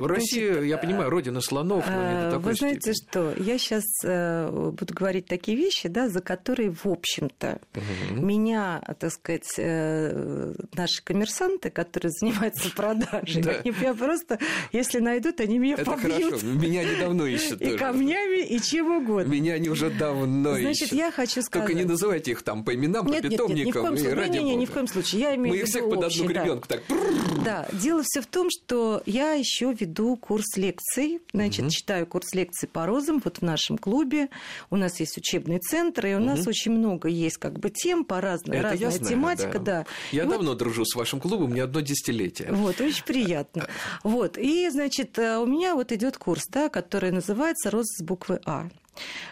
Россия, 0.00 0.54
Значит, 0.54 0.68
я 0.68 0.78
понимаю, 0.78 1.10
родина 1.10 1.40
слонов, 1.40 1.86
но 1.86 2.10
не 2.10 2.24
до 2.24 2.30
такой 2.32 2.50
Вы 2.50 2.54
знаете 2.54 2.94
степени. 2.94 3.10
что, 3.10 3.42
я 3.44 3.58
сейчас 3.58 3.84
э, 4.02 4.50
буду 4.50 4.92
говорить 4.92 5.26
такие 5.26 5.56
вещи, 5.56 5.88
да, 5.88 6.08
за 6.08 6.20
которые, 6.20 6.72
в 6.72 6.86
общем-то, 6.86 7.60
угу. 7.76 8.20
меня, 8.20 8.82
так 8.98 9.12
сказать, 9.12 9.54
э, 9.56 10.52
наши 10.74 11.00
коммерсанты, 11.04 11.70
которые 11.70 12.10
занимаются 12.10 12.71
продажей. 12.74 13.42
Да. 13.42 13.52
Они 13.52 13.70
меня 13.70 13.94
просто, 13.94 14.38
если 14.72 14.98
найдут, 14.98 15.40
они 15.40 15.58
меня 15.58 15.74
Это 15.74 15.90
побьют. 15.90 16.24
хорошо. 16.24 16.46
Меня 16.46 16.84
недавно 16.84 17.24
ищут 17.24 17.60
И 17.60 17.64
тоже. 17.64 17.78
камнями, 17.78 18.46
и 18.46 18.60
чем 18.60 18.96
угодно. 18.98 19.30
Меня 19.30 19.54
они 19.54 19.68
уже 19.68 19.90
давно 19.90 20.54
Значит, 20.54 20.88
ищут. 20.88 20.92
я 20.92 21.10
хочу 21.10 21.42
сказать... 21.42 21.68
Только 21.68 21.74
не 21.74 21.84
называйте 21.84 22.32
их 22.32 22.42
там 22.42 22.64
по 22.64 22.74
именам, 22.74 23.06
нет, 23.06 23.22
по 23.22 23.28
питомникам. 23.28 23.54
Нет, 23.54 23.56
нет, 23.56 23.66
ни 23.66 23.70
в 23.70 23.82
коем 23.82 23.96
случае. 23.98 24.28
не, 24.28 24.42
не, 24.42 24.56
ни 24.56 24.66
в 24.66 24.70
коем 24.70 24.86
случае. 24.86 25.20
Я 25.20 25.34
имею 25.36 25.54
Мы 25.54 25.60
их 25.60 25.66
всех 25.66 25.88
под 25.88 26.04
одну 26.04 26.24
гребенку 26.24 26.68
да. 26.68 26.76
так. 26.76 26.98
Да, 27.44 27.68
дело 27.72 28.02
все 28.04 28.20
в 28.20 28.26
том, 28.26 28.48
что 28.50 29.02
я 29.06 29.32
еще 29.32 29.74
веду 29.78 30.16
курс 30.16 30.56
лекций. 30.56 31.20
Значит, 31.32 31.62
угу. 31.62 31.70
читаю 31.70 32.06
курс 32.06 32.34
лекций 32.34 32.68
по 32.68 32.86
розам 32.86 33.20
вот 33.24 33.38
в 33.38 33.42
нашем 33.42 33.78
клубе. 33.78 34.28
У 34.70 34.76
нас 34.76 35.00
есть 35.00 35.16
учебный 35.18 35.58
центр, 35.58 36.06
и 36.06 36.14
у 36.14 36.18
угу. 36.18 36.26
нас 36.26 36.46
очень 36.46 36.72
много 36.72 37.08
есть 37.08 37.38
как 37.38 37.58
бы 37.58 37.70
тем 37.70 38.04
по 38.04 38.20
разной, 38.20 38.58
Это 38.58 38.70
разная 38.70 38.90
знаю, 38.90 39.10
тематика. 39.10 39.58
Да. 39.58 39.72
Да. 39.72 39.86
Я 40.12 40.24
и 40.24 40.26
давно 40.26 40.50
вот... 40.50 40.58
дружу 40.58 40.84
с 40.84 40.94
вашим 40.94 41.20
клубом, 41.20 41.54
не 41.54 41.60
одно 41.60 41.80
десятилетие. 41.80 42.52
Вот, 42.62 42.80
очень 42.80 43.04
приятно. 43.04 43.66
Вот, 44.04 44.38
и, 44.38 44.68
значит, 44.70 45.18
э, 45.18 45.38
у 45.38 45.46
меня 45.46 45.74
вот 45.74 45.92
идет 45.92 46.16
курс, 46.16 46.44
да, 46.48 46.68
который 46.68 47.10
называется 47.10 47.70
«Роза 47.70 47.92
с 47.98 48.02
буквы 48.02 48.40
А». 48.46 48.68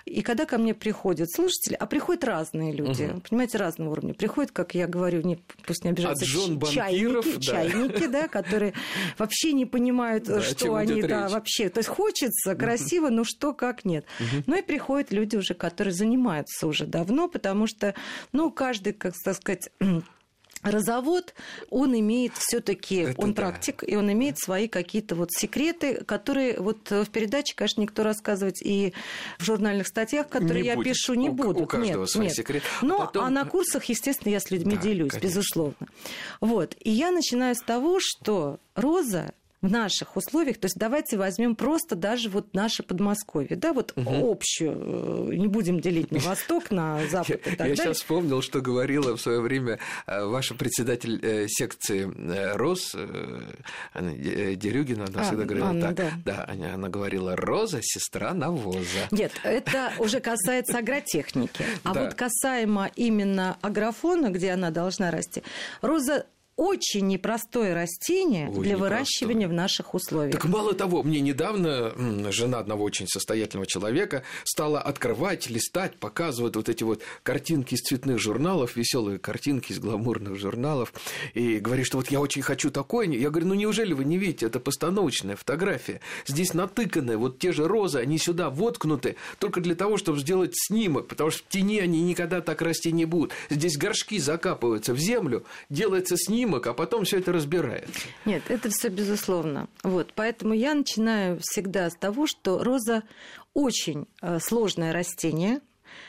И 0.07 0.23
когда 0.23 0.47
ко 0.47 0.59
мне 0.59 0.75
приходят 0.75 1.31
слушатели, 1.31 1.75
а 1.75 1.87
приходят 1.87 2.25
разные 2.25 2.73
люди, 2.73 3.05
угу. 3.05 3.23
понимаете, 3.29 3.59
разного 3.59 3.91
уровня. 3.91 4.15
Приходят, 4.15 4.53
как 4.53 4.75
я 4.75 4.87
говорю, 4.87 5.21
не, 5.23 5.37
пусть 5.67 5.85
не 5.85 5.91
обижаются, 5.91 6.25
чайники, 6.25 7.35
да. 7.35 7.41
чайники, 7.41 8.07
да, 8.07 8.29
которые 8.29 8.73
вообще 9.19 9.53
не 9.53 9.67
понимают, 9.67 10.25
да, 10.25 10.41
что 10.41 10.75
они, 10.77 11.03
да, 11.03 11.25
речь. 11.25 11.33
вообще. 11.33 11.69
То 11.69 11.81
есть 11.81 11.91
хочется 11.91 12.55
красиво, 12.55 13.11
но 13.11 13.25
что, 13.25 13.53
как 13.53 13.85
нет. 13.85 14.07
Угу. 14.19 14.45
Ну 14.47 14.59
и 14.59 14.63
приходят 14.63 15.13
люди 15.13 15.37
уже, 15.37 15.55
которые 15.55 15.93
занимаются 15.93 16.67
уже 16.67 16.87
давно, 16.87 17.29
потому 17.29 17.67
что, 17.67 17.95
ну, 18.33 18.51
каждый, 18.51 18.95
как 18.95 19.15
так 19.23 19.37
сказать 19.37 19.69
Розовод, 20.63 21.35
он 21.71 21.99
имеет 21.99 22.33
все-таки, 22.37 23.15
он 23.17 23.33
да. 23.33 23.43
практик, 23.43 23.83
и 23.87 23.97
он 23.97 24.13
имеет 24.13 24.39
свои 24.39 24.69
какие-то 24.69 25.15
вот 25.15 25.31
секреты, 25.33 26.05
которые 26.05 26.61
вот 26.61 26.91
в 26.91 27.07
передаче, 27.11 27.55
конечно, 27.55 27.81
никто 27.81 28.03
рассказывать 28.03 28.61
и 28.63 28.93
в 29.39 29.45
журнальных 29.45 29.87
статьях, 29.87 30.29
которые 30.29 30.63
не 30.63 30.69
я 30.69 30.75
будет. 30.77 30.89
пишу, 30.89 31.15
не 31.15 31.31
у, 31.31 31.33
будут. 31.33 31.63
У 31.63 31.67
каждого 31.67 32.03
нет, 32.03 32.11
свой 32.11 32.27
нет. 32.27 32.35
секрет. 32.35 32.63
Но 32.83 32.99
Потом... 32.99 33.25
а 33.25 33.31
на 33.31 33.45
курсах, 33.45 33.85
естественно, 33.85 34.33
я 34.33 34.41
с 34.41 34.51
людьми 34.51 34.77
да, 34.77 34.83
делюсь, 34.83 35.13
конечно. 35.13 35.27
безусловно. 35.27 35.89
Вот. 36.41 36.77
И 36.81 36.91
я 36.91 37.11
начинаю 37.11 37.55
с 37.55 37.61
того, 37.61 37.99
что 38.01 38.61
роза 38.75 39.33
в 39.63 39.71
наших 39.71 40.17
условиях, 40.17 40.59
то 40.59 40.67
есть 40.67 40.77
давайте 40.79 41.19
возьмем 41.19 41.55
просто 41.55 41.95
даже 41.95 42.31
вот 42.31 42.55
наше 42.55 42.83
Подмосковье, 42.83 43.57
да, 43.57 43.73
вот 43.73 43.93
угу. 43.95 44.31
общую, 44.33 45.37
не 45.37 45.47
будем 45.49 45.81
делить 45.81 46.11
на 46.11 46.19
восток, 46.21 46.71
на 46.71 47.07
запад 47.11 47.41
и 47.47 47.51
так 47.51 47.51
Я 47.51 47.57
далее. 47.57 47.77
сейчас 47.77 47.99
вспомнил, 47.99 48.41
что 48.41 48.61
говорила 48.61 49.17
в 49.17 49.21
свое 49.21 49.41
время 49.41 49.79
э, 50.07 50.25
ваша 50.25 50.55
председатель 50.55 51.21
э, 51.23 51.47
секции 51.49 52.11
э, 52.11 52.57
РОС, 52.57 52.97
Анна 53.93 54.15
Дерюгина, 54.15 55.05
она 55.05 55.21
а, 55.21 55.25
всегда 55.25 55.45
говорила 55.45 55.69
Анна, 55.69 55.95
так. 55.95 56.13
Да. 56.25 56.47
да, 56.57 56.73
она 56.75 56.89
говорила, 56.89 57.37
Роза– 57.37 57.81
сестра 57.83 58.33
навоза. 58.33 59.09
Нет, 59.11 59.33
это 59.43 59.93
уже 59.99 60.21
касается 60.21 60.79
агротехники. 60.79 61.65
А 61.85 61.93
да. 61.93 62.05
вот 62.05 62.15
касаемо 62.15 62.91
именно 62.97 63.59
агрофона, 63.61 64.31
где 64.31 64.53
она 64.53 64.71
должна 64.71 65.11
расти, 65.11 65.43
Роза 65.83 66.27
очень 66.61 67.07
непростое 67.07 67.73
растение 67.73 68.49
Ой, 68.49 68.53
для 68.53 68.75
непростое. 68.75 68.77
выращивания 68.77 69.49
в 69.49 69.53
наших 69.55 69.95
условиях. 69.95 70.35
Так 70.35 70.45
мало 70.45 70.75
того, 70.75 71.03
мне 71.03 71.21
недавно 71.21 71.95
жена 72.31 72.59
одного 72.59 72.85
очень 72.85 73.07
состоятельного 73.09 73.67
человека 73.67 74.25
стала 74.45 74.79
открывать, 74.79 75.49
листать, 75.49 75.97
показывать 75.97 76.57
вот 76.57 76.69
эти 76.69 76.85
вот 76.85 77.01
картинки 77.23 77.73
из 77.73 77.81
цветных 77.81 78.19
журналов, 78.19 78.77
веселые 78.77 79.19
картинки 79.19 79.73
из 79.73 79.79
гламурных 79.79 80.39
журналов, 80.39 80.93
и 81.33 81.61
говорит, 81.61 81.87
что 81.87 81.97
вот 81.97 82.11
я 82.11 82.21
очень 82.21 82.43
хочу 82.43 82.71
такое. 82.71 83.09
Я 83.09 83.31
говорю, 83.31 83.47
ну 83.47 83.55
неужели 83.55 83.95
вы 83.95 84.05
не 84.05 84.19
видите, 84.19 84.45
это 84.45 84.61
постановочная 84.61 85.37
фотография. 85.37 86.03
Здесь 86.27 86.53
натыканы 86.53 87.17
вот 87.17 87.39
те 87.39 87.53
же 87.53 87.67
розы, 87.67 88.01
они 88.01 88.19
сюда 88.19 88.51
воткнуты 88.51 89.17
только 89.39 89.63
для 89.63 89.75
того, 89.75 89.97
чтобы 89.97 90.19
сделать 90.19 90.53
снимок, 90.55 91.09
потому 91.09 91.31
что 91.31 91.43
в 91.43 91.49
тени 91.49 91.79
они 91.79 92.03
никогда 92.03 92.43
так 92.43 92.61
расти 92.61 92.93
не 92.93 93.07
будут. 93.07 93.33
Здесь 93.49 93.79
горшки 93.79 94.19
закапываются 94.19 94.93
в 94.93 94.99
землю, 94.99 95.47
делается 95.71 96.19
снимок, 96.19 96.50
снимок, 96.51 96.67
а 96.67 96.75
потом 96.75 97.05
все 97.05 97.19
это 97.19 97.33
разбирается. 97.33 98.09
Нет, 98.25 98.43
это 98.49 98.69
все 98.71 98.89
безусловно. 98.89 99.69
Вот, 99.83 100.13
поэтому 100.15 100.55
я 100.55 100.75
начинаю 100.75 101.39
всегда 101.41 101.89
с 101.89 101.95
того, 101.95 102.27
что 102.27 102.63
роза 102.63 103.03
очень 103.55 104.07
э, 104.23 104.39
сложное 104.41 104.93
растение, 104.93 105.61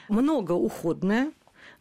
многоуходное 0.10 1.31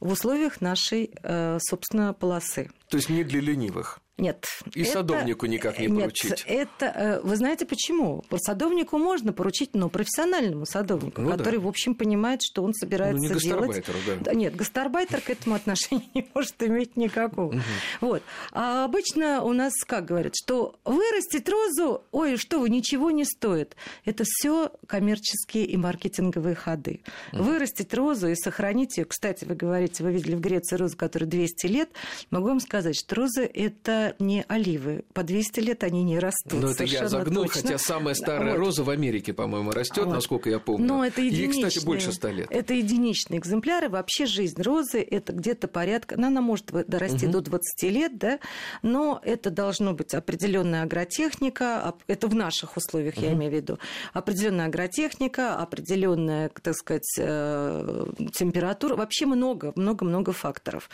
в 0.01 0.13
условиях 0.13 0.61
нашей, 0.61 1.11
э, 1.23 1.59
собственно, 1.61 2.13
полосы. 2.13 2.71
То 2.89 2.97
есть 2.97 3.09
не 3.09 3.25
для 3.25 3.41
ленивых. 3.41 4.01
Нет. 4.21 4.47
И 4.75 4.83
это, 4.83 4.93
садовнику 4.93 5.47
никак 5.47 5.79
не 5.79 5.89
поручить. 5.89 6.31
Нет, 6.31 6.45
это, 6.47 6.87
э, 6.87 7.21
вы 7.23 7.37
знаете 7.37 7.67
почему? 7.67 8.25
Садовнику 8.37 8.99
можно 8.99 9.33
поручить, 9.33 9.75
но 9.75 9.89
профессиональному 9.89 10.67
садовнику, 10.67 11.23
ну, 11.23 11.31
который, 11.31 11.59
да. 11.59 11.65
в 11.65 11.69
общем, 11.69 11.95
понимает, 11.95 12.41
что 12.43 12.63
он 12.63 12.75
собирается 12.75 13.29
ну, 13.29 13.35
не 13.35 13.41
делать. 13.41 13.85
Да. 14.21 14.35
Нет, 14.35 14.55
гастарбайтер 14.55 15.21
к 15.21 15.31
этому 15.31 15.55
отношения 15.57 16.09
не 16.15 16.29
может 16.35 16.63
иметь 16.63 16.97
никакого. 16.97 17.49
Угу. 17.49 17.61
Вот. 18.03 18.23
А 18.53 18.85
обычно 18.85 19.43
у 19.43 19.53
нас 19.53 19.73
как 19.87 20.07
говорят, 20.07 20.35
что 20.37 20.79
вырастить 20.85 21.49
розу, 21.49 22.03
ой, 22.13 22.37
что 22.37 22.61
вы, 22.61 22.71
ничего 22.71 23.11
не 23.11 23.25
стоит. 23.25 23.77
Это 24.05 24.25
все 24.27 24.73
коммерческие 24.87 25.65
и 25.65 25.77
маркетинговые 25.77 26.55
ходы. 26.55 27.01
Угу. 27.33 27.43
Вырастить 27.43 27.95
розу 27.95 28.29
и 28.29 28.35
сохранить 28.35 28.99
ее. 28.99 29.05
Кстати, 29.05 29.45
вы 29.45 29.55
говорите, 29.55 30.03
вы 30.05 30.13
видели 30.13 30.35
в 30.35 30.41
Греции 30.41 30.77
розу, 30.77 30.97
которая 30.97 31.29
200 31.29 31.67
лет. 31.67 31.91
Могу 32.31 32.49
вам 32.49 32.61
сказать, 32.61 32.97
что 32.97 33.15
роза 33.15 33.43
это 33.43 34.10
это 34.11 34.25
не 34.25 34.45
оливы. 34.49 35.05
По 35.13 35.23
200 35.23 35.61
лет 35.61 35.85
они 35.85 36.03
не 36.03 36.19
растут. 36.19 36.61
Ну, 36.61 36.69
это 36.69 36.85
я 36.85 37.09
загнул, 37.09 37.45
точно. 37.45 37.63
хотя 37.63 37.79
самая 37.79 38.15
старая 38.15 38.53
вот. 38.53 38.59
роза 38.59 38.85
в 38.85 38.91
Америке, 38.91 39.33
по-моему, 39.33 39.71
растет, 39.71 40.05
вот. 40.05 40.15
насколько 40.15 40.51
я 40.51 40.59
помню. 40.59 40.87
Но 40.87 41.05
это 41.05 41.21
Ей, 41.21 41.49
кстати, 41.49 41.85
больше 41.85 42.13
100 42.13 42.29
лет. 42.29 42.47
Это 42.51 42.75
единичные 42.75 43.39
экземпляры. 43.39 43.89
Вообще 43.89 44.27
жизнь 44.27 44.61
розы– 44.63 45.01
это 45.11 45.33
где-то 45.33 45.69
порядка... 45.69 46.17
Ну, 46.17 46.27
она 46.27 46.41
может 46.41 46.67
дорасти 46.87 47.27
угу. 47.27 47.33
до 47.33 47.41
20 47.43 47.83
лет, 47.85 48.19
да, 48.19 48.39
но 48.83 49.21
это 49.25 49.51
должно 49.51 49.93
быть 49.93 50.15
определенная 50.15 50.83
агротехника, 50.83 51.95
это 52.07 52.29
в 52.29 52.35
наших 52.35 52.77
условиях, 52.77 53.17
угу. 53.17 53.25
я 53.25 53.33
имею 53.33 53.51
в 53.51 53.55
виду, 53.55 53.79
определенная 54.13 54.67
агротехника, 54.67 55.57
определенная, 55.57 56.51
так 56.63 56.75
сказать, 56.75 57.15
э, 57.19 58.07
температура. 58.33 58.97
Вообще 58.97 59.27
много, 59.27 59.73
много-много 59.77 60.33
факторов. 60.33 60.89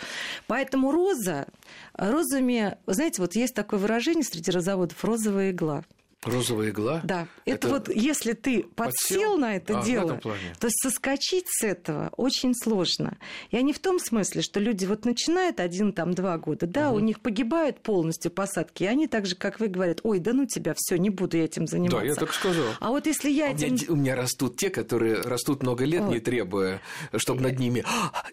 Поэтому 0.47 0.93
роза, 0.93 1.47
розами, 1.97 2.77
знаете, 2.87 3.23
вот 3.23 3.35
есть 3.35 3.55
такое 3.55 3.81
выражение 3.81 4.25
среди 4.25 4.51
розоводов– 4.51 4.97
розовая 5.05 5.51
игла. 5.51 5.85
Розовая 6.27 6.71
игла? 6.71 7.01
Да. 7.05 7.29
Это, 7.45 7.69
это 7.69 7.69
вот 7.69 7.89
если 7.95 8.33
ты 8.33 8.63
подсел, 8.63 9.17
подсел 9.17 9.37
на 9.39 9.57
это 9.57 9.79
а, 9.79 9.83
дело, 9.83 10.19
то 10.21 10.67
есть 10.67 10.83
соскочить 10.83 11.47
с 11.49 11.65
этого 11.65 12.11
очень 12.17 12.55
сложно. 12.55 13.17
Я 13.51 13.63
не 13.63 13.73
в 13.73 13.79
том 13.79 13.99
смысле, 13.99 14.43
что 14.43 14.61
люди 14.61 14.85
вот 14.87 15.05
начинают 15.05 15.61
один, 15.61 15.93
там, 15.93 16.15
два 16.15 16.39
года, 16.39 16.67
да, 16.67 16.91
угу. 16.91 16.97
у 16.97 17.01
них 17.01 17.21
погибают 17.21 17.81
полностью 17.81 18.31
посадки, 18.31 18.83
и 18.83 18.87
они 18.87 19.07
так 19.07 19.27
же, 19.27 19.37
как 19.37 19.61
вы, 19.61 19.69
говорят, 19.69 20.01
ой, 20.03 20.19
да 20.19 20.33
ну 20.33 20.47
тебя, 20.47 20.75
все, 20.77 20.97
не 20.97 21.11
буду 21.11 21.37
я 21.37 21.45
этим 21.45 21.67
заниматься. 21.67 22.01
Да, 22.01 22.05
я 22.05 22.15
так 22.15 22.33
сказал. 22.33 22.67
А 22.81 22.91
вот 22.91 23.07
если 23.07 23.31
я 23.31 23.47
а 23.47 23.53
этим... 23.53 23.69
У 23.69 23.73
меня, 23.73 23.85
у 23.89 23.97
меня 23.97 24.17
растут 24.17 24.57
те, 24.57 24.71
которые 24.71 25.21
растут 25.23 25.63
много 25.63 25.85
лет, 25.85 26.03
вот. 26.03 26.13
не 26.13 26.21
требуя, 26.21 26.81
чтобы 27.17 27.43
над 27.43 27.59
ними 27.59 27.85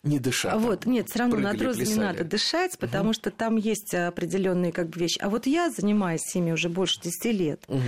не 0.03 0.19
дышать. 0.19 0.55
Вот, 0.59 0.85
нет, 0.85 1.09
все 1.09 1.19
равно 1.19 1.37
над 1.37 1.61
розами 1.61 1.85
плясали. 1.85 2.03
надо 2.03 2.23
дышать, 2.23 2.77
потому 2.79 3.09
угу. 3.09 3.13
что 3.13 3.31
там 3.31 3.57
есть 3.57 3.93
определенные 3.93 4.71
как 4.71 4.89
бы 4.89 4.99
вещи. 4.99 5.19
А 5.19 5.29
вот 5.29 5.45
я 5.45 5.69
занимаюсь 5.69 6.35
ими 6.35 6.51
уже 6.51 6.69
больше 6.69 6.99
10 7.01 7.25
лет. 7.25 7.63
Угу. 7.67 7.82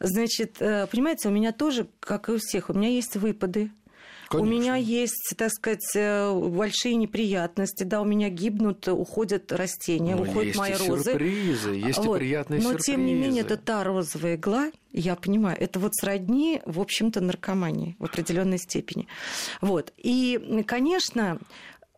Значит, 0.00 0.56
э, 0.60 0.86
понимаете, 0.86 1.28
у 1.28 1.32
меня 1.32 1.52
тоже, 1.52 1.88
как 2.00 2.28
и 2.28 2.32
у 2.32 2.38
всех, 2.38 2.70
у 2.70 2.74
меня 2.74 2.88
есть 2.88 3.16
выпады. 3.16 3.70
Конечно. 4.28 4.46
У 4.46 4.60
меня 4.60 4.76
есть, 4.76 5.34
так 5.38 5.50
сказать, 5.50 5.90
э, 5.94 6.30
большие 6.32 6.96
неприятности, 6.96 7.84
да, 7.84 8.02
у 8.02 8.04
меня 8.04 8.28
гибнут, 8.28 8.86
уходят 8.86 9.50
растения, 9.52 10.16
Но 10.16 10.22
уходят 10.22 10.44
есть 10.44 10.58
мои 10.58 10.72
и 10.74 10.76
розы. 10.76 11.12
сюрпризы, 11.12 11.70
есть 11.70 11.98
вот. 11.98 12.16
и 12.16 12.18
приятные 12.18 12.60
Но, 12.60 12.70
сюрпризы. 12.70 12.92
тем 12.92 13.06
не 13.06 13.14
менее, 13.14 13.40
это 13.40 13.56
та 13.56 13.84
розовая 13.84 14.36
игла, 14.36 14.70
я 14.92 15.14
понимаю, 15.16 15.56
это 15.58 15.78
вот 15.78 15.94
сродни, 15.94 16.60
в 16.66 16.78
общем-то, 16.78 17.22
наркомании 17.22 17.96
в 17.98 18.04
определенной 18.04 18.58
степени. 18.58 19.08
Вот. 19.62 19.94
И, 19.96 20.62
конечно, 20.66 21.38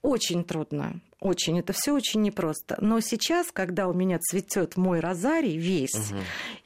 очень 0.02 0.44
трудно 0.44 1.00
очень. 1.20 1.58
Это 1.58 1.72
все 1.72 1.92
очень 1.92 2.22
непросто. 2.22 2.76
Но 2.80 3.00
сейчас, 3.00 3.48
когда 3.52 3.88
у 3.88 3.92
меня 3.92 4.18
цветет 4.18 4.76
мой 4.76 5.00
розарий 5.00 5.56
весь, 5.56 5.94
угу. 5.94 6.20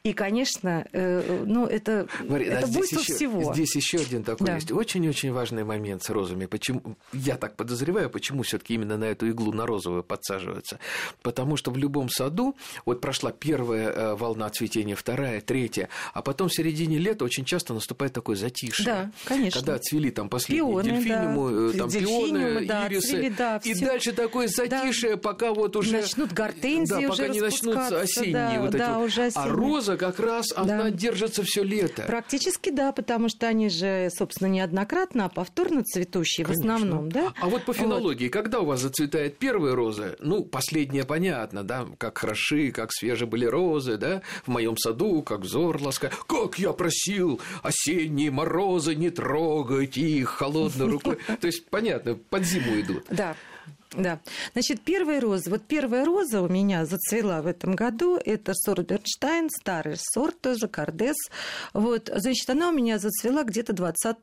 И, 0.05 0.13
конечно, 0.13 0.87
э, 0.93 1.45
ну, 1.47 1.67
это, 1.67 2.07
Марина, 2.29 2.53
это 2.57 2.67
а 2.67 2.69
буйство 2.69 2.99
еще, 3.01 3.15
всего. 3.15 3.55
Здесь 3.55 3.75
еще 3.75 3.97
один 3.97 4.23
такой 4.23 4.47
Да. 4.47 4.57
есть 4.57 4.71
очень-очень 4.71 5.33
важный 5.33 5.65
момент 5.65 6.03
с 6.03 6.11
розами. 6.11 6.45
Почему, 6.45 6.99
я 7.15 7.39
так 7.39 7.57
подозреваю, 7.57 8.11
почему 8.11 8.43
все-таки 8.43 8.75
именно 8.75 8.99
на 8.99 9.05
эту 9.05 9.27
иглу, 9.31 9.51
на 9.55 9.65
розовую 9.65 10.05
подсаживаются. 10.05 10.79
Потому 11.23 11.57
что 11.57 11.71
в 11.71 11.79
любом 11.79 12.11
саду, 12.11 12.55
вот 12.85 13.01
прошла 13.01 13.33
первая 13.33 13.89
э, 13.89 14.15
волна 14.15 14.51
цветения, 14.51 14.95
вторая, 14.95 15.41
третья, 15.41 15.89
а 16.13 16.21
потом 16.21 16.51
в 16.51 16.55
середине 16.55 16.99
лета 16.99 17.25
очень 17.25 17.47
часто 17.47 17.73
наступает 17.73 18.13
такое 18.13 18.37
затишье. 18.37 18.85
Да, 18.85 19.11
конечно. 19.25 19.59
Когда 19.59 19.79
цвели 19.79 20.11
там 20.11 20.29
последние 20.29 20.71
Пионы, 20.71 20.83
дельфинемы, 20.83 21.73
да. 21.73 21.77
э, 21.77 21.79
там 21.79 21.91
пионы, 21.91 22.67
да, 22.67 22.89
ирисы. 22.89 23.09
цвели, 23.09 23.29
да, 23.31 23.61
и 23.65 23.73
всё. 23.73 23.87
дальше 23.87 24.13
такое 24.13 24.49
затишье, 24.49 25.17
пока 25.17 25.55
вот 25.55 25.77
уже... 25.77 26.03
Начнут 26.03 26.31
гортензии 26.31 26.93
да, 26.93 26.99
уже 26.99 27.09
пока 27.09 27.29
не 27.29 27.41
начнутся 27.41 28.01
осенние 28.03 28.33
да, 28.35 28.61
вот 28.61 28.69
эти 28.69 28.77
да, 28.77 28.99
вот. 28.99 29.07
уже 29.07 29.23
А 29.23 29.29
осенние. 29.29 29.57
Роза 29.95 29.97
как 29.97 30.21
раз, 30.21 30.53
она 30.55 30.91
держится 30.91 31.43
все 31.43 31.63
лето. 31.63 32.03
Практически 32.07 32.71
да, 32.71 32.93
потому 32.93 33.29
что 33.29 33.47
они 33.47 33.69
же, 33.69 34.09
собственно, 34.17 34.49
неоднократно, 34.49 35.27
а 35.27 35.29
повторно 35.29 35.83
цветущие 35.83 36.45
Конечно. 36.47 36.73
в 36.73 36.75
основном, 36.77 37.11
да? 37.11 37.33
А 37.41 37.49
вот 37.49 37.65
по 37.65 37.73
Вот. 37.73 37.81
фенологии, 37.81 38.29
когда 38.29 38.61
у 38.61 38.67
вас 38.67 38.81
зацветает 38.81 39.39
первая 39.39 39.75
роза, 39.75 40.17
ну, 40.21 40.45
последняя 40.45 41.05
понятно, 41.05 41.63
да, 41.65 41.87
как 41.99 42.19
хороши, 42.19 42.71
как 42.71 42.93
свежие 42.93 43.29
были 43.29 43.47
розы, 43.47 43.97
да, 43.97 44.23
в 44.45 44.49
моем 44.49 44.77
саду, 44.77 45.23
как 45.23 45.41
взор 45.41 45.81
ласка, 45.83 46.11
как 46.27 46.59
я 46.59 46.73
просил 46.73 47.41
осенние 47.63 48.31
морозы 48.31 48.95
не 48.95 49.11
трогать 49.11 49.97
их 49.97 50.29
холодной 50.31 50.89
рукой. 50.89 51.19
То 51.41 51.47
есть, 51.47 51.69
понятно, 51.71 52.15
под 52.15 52.45
зиму 52.45 52.81
идут. 52.81 53.05
Да. 53.11 53.37
Да. 53.97 54.21
Значит, 54.53 54.81
первая 54.81 55.21
роза. 55.21 55.51
Вот 55.51 55.63
первая 55.67 56.05
роза 56.05 56.43
у 56.43 56.49
меня 56.49 56.85
зацвела 56.85 57.43
в 57.43 57.47
этом 57.47 57.75
году. 57.75 58.19
Это 58.25 58.53
сорт 58.55 58.89
Бернштайн, 58.89 59.49
старый 59.51 59.97
сорт 59.99 60.41
тоже, 60.41 60.67
Кардес. 60.69 61.17
Вот. 61.73 62.11
Значит, 62.13 62.51
она 62.51 62.71
у 62.71 62.73
меня 62.73 62.99
зацвела 62.99 63.45
где-то 63.45 63.73
20 63.73 64.17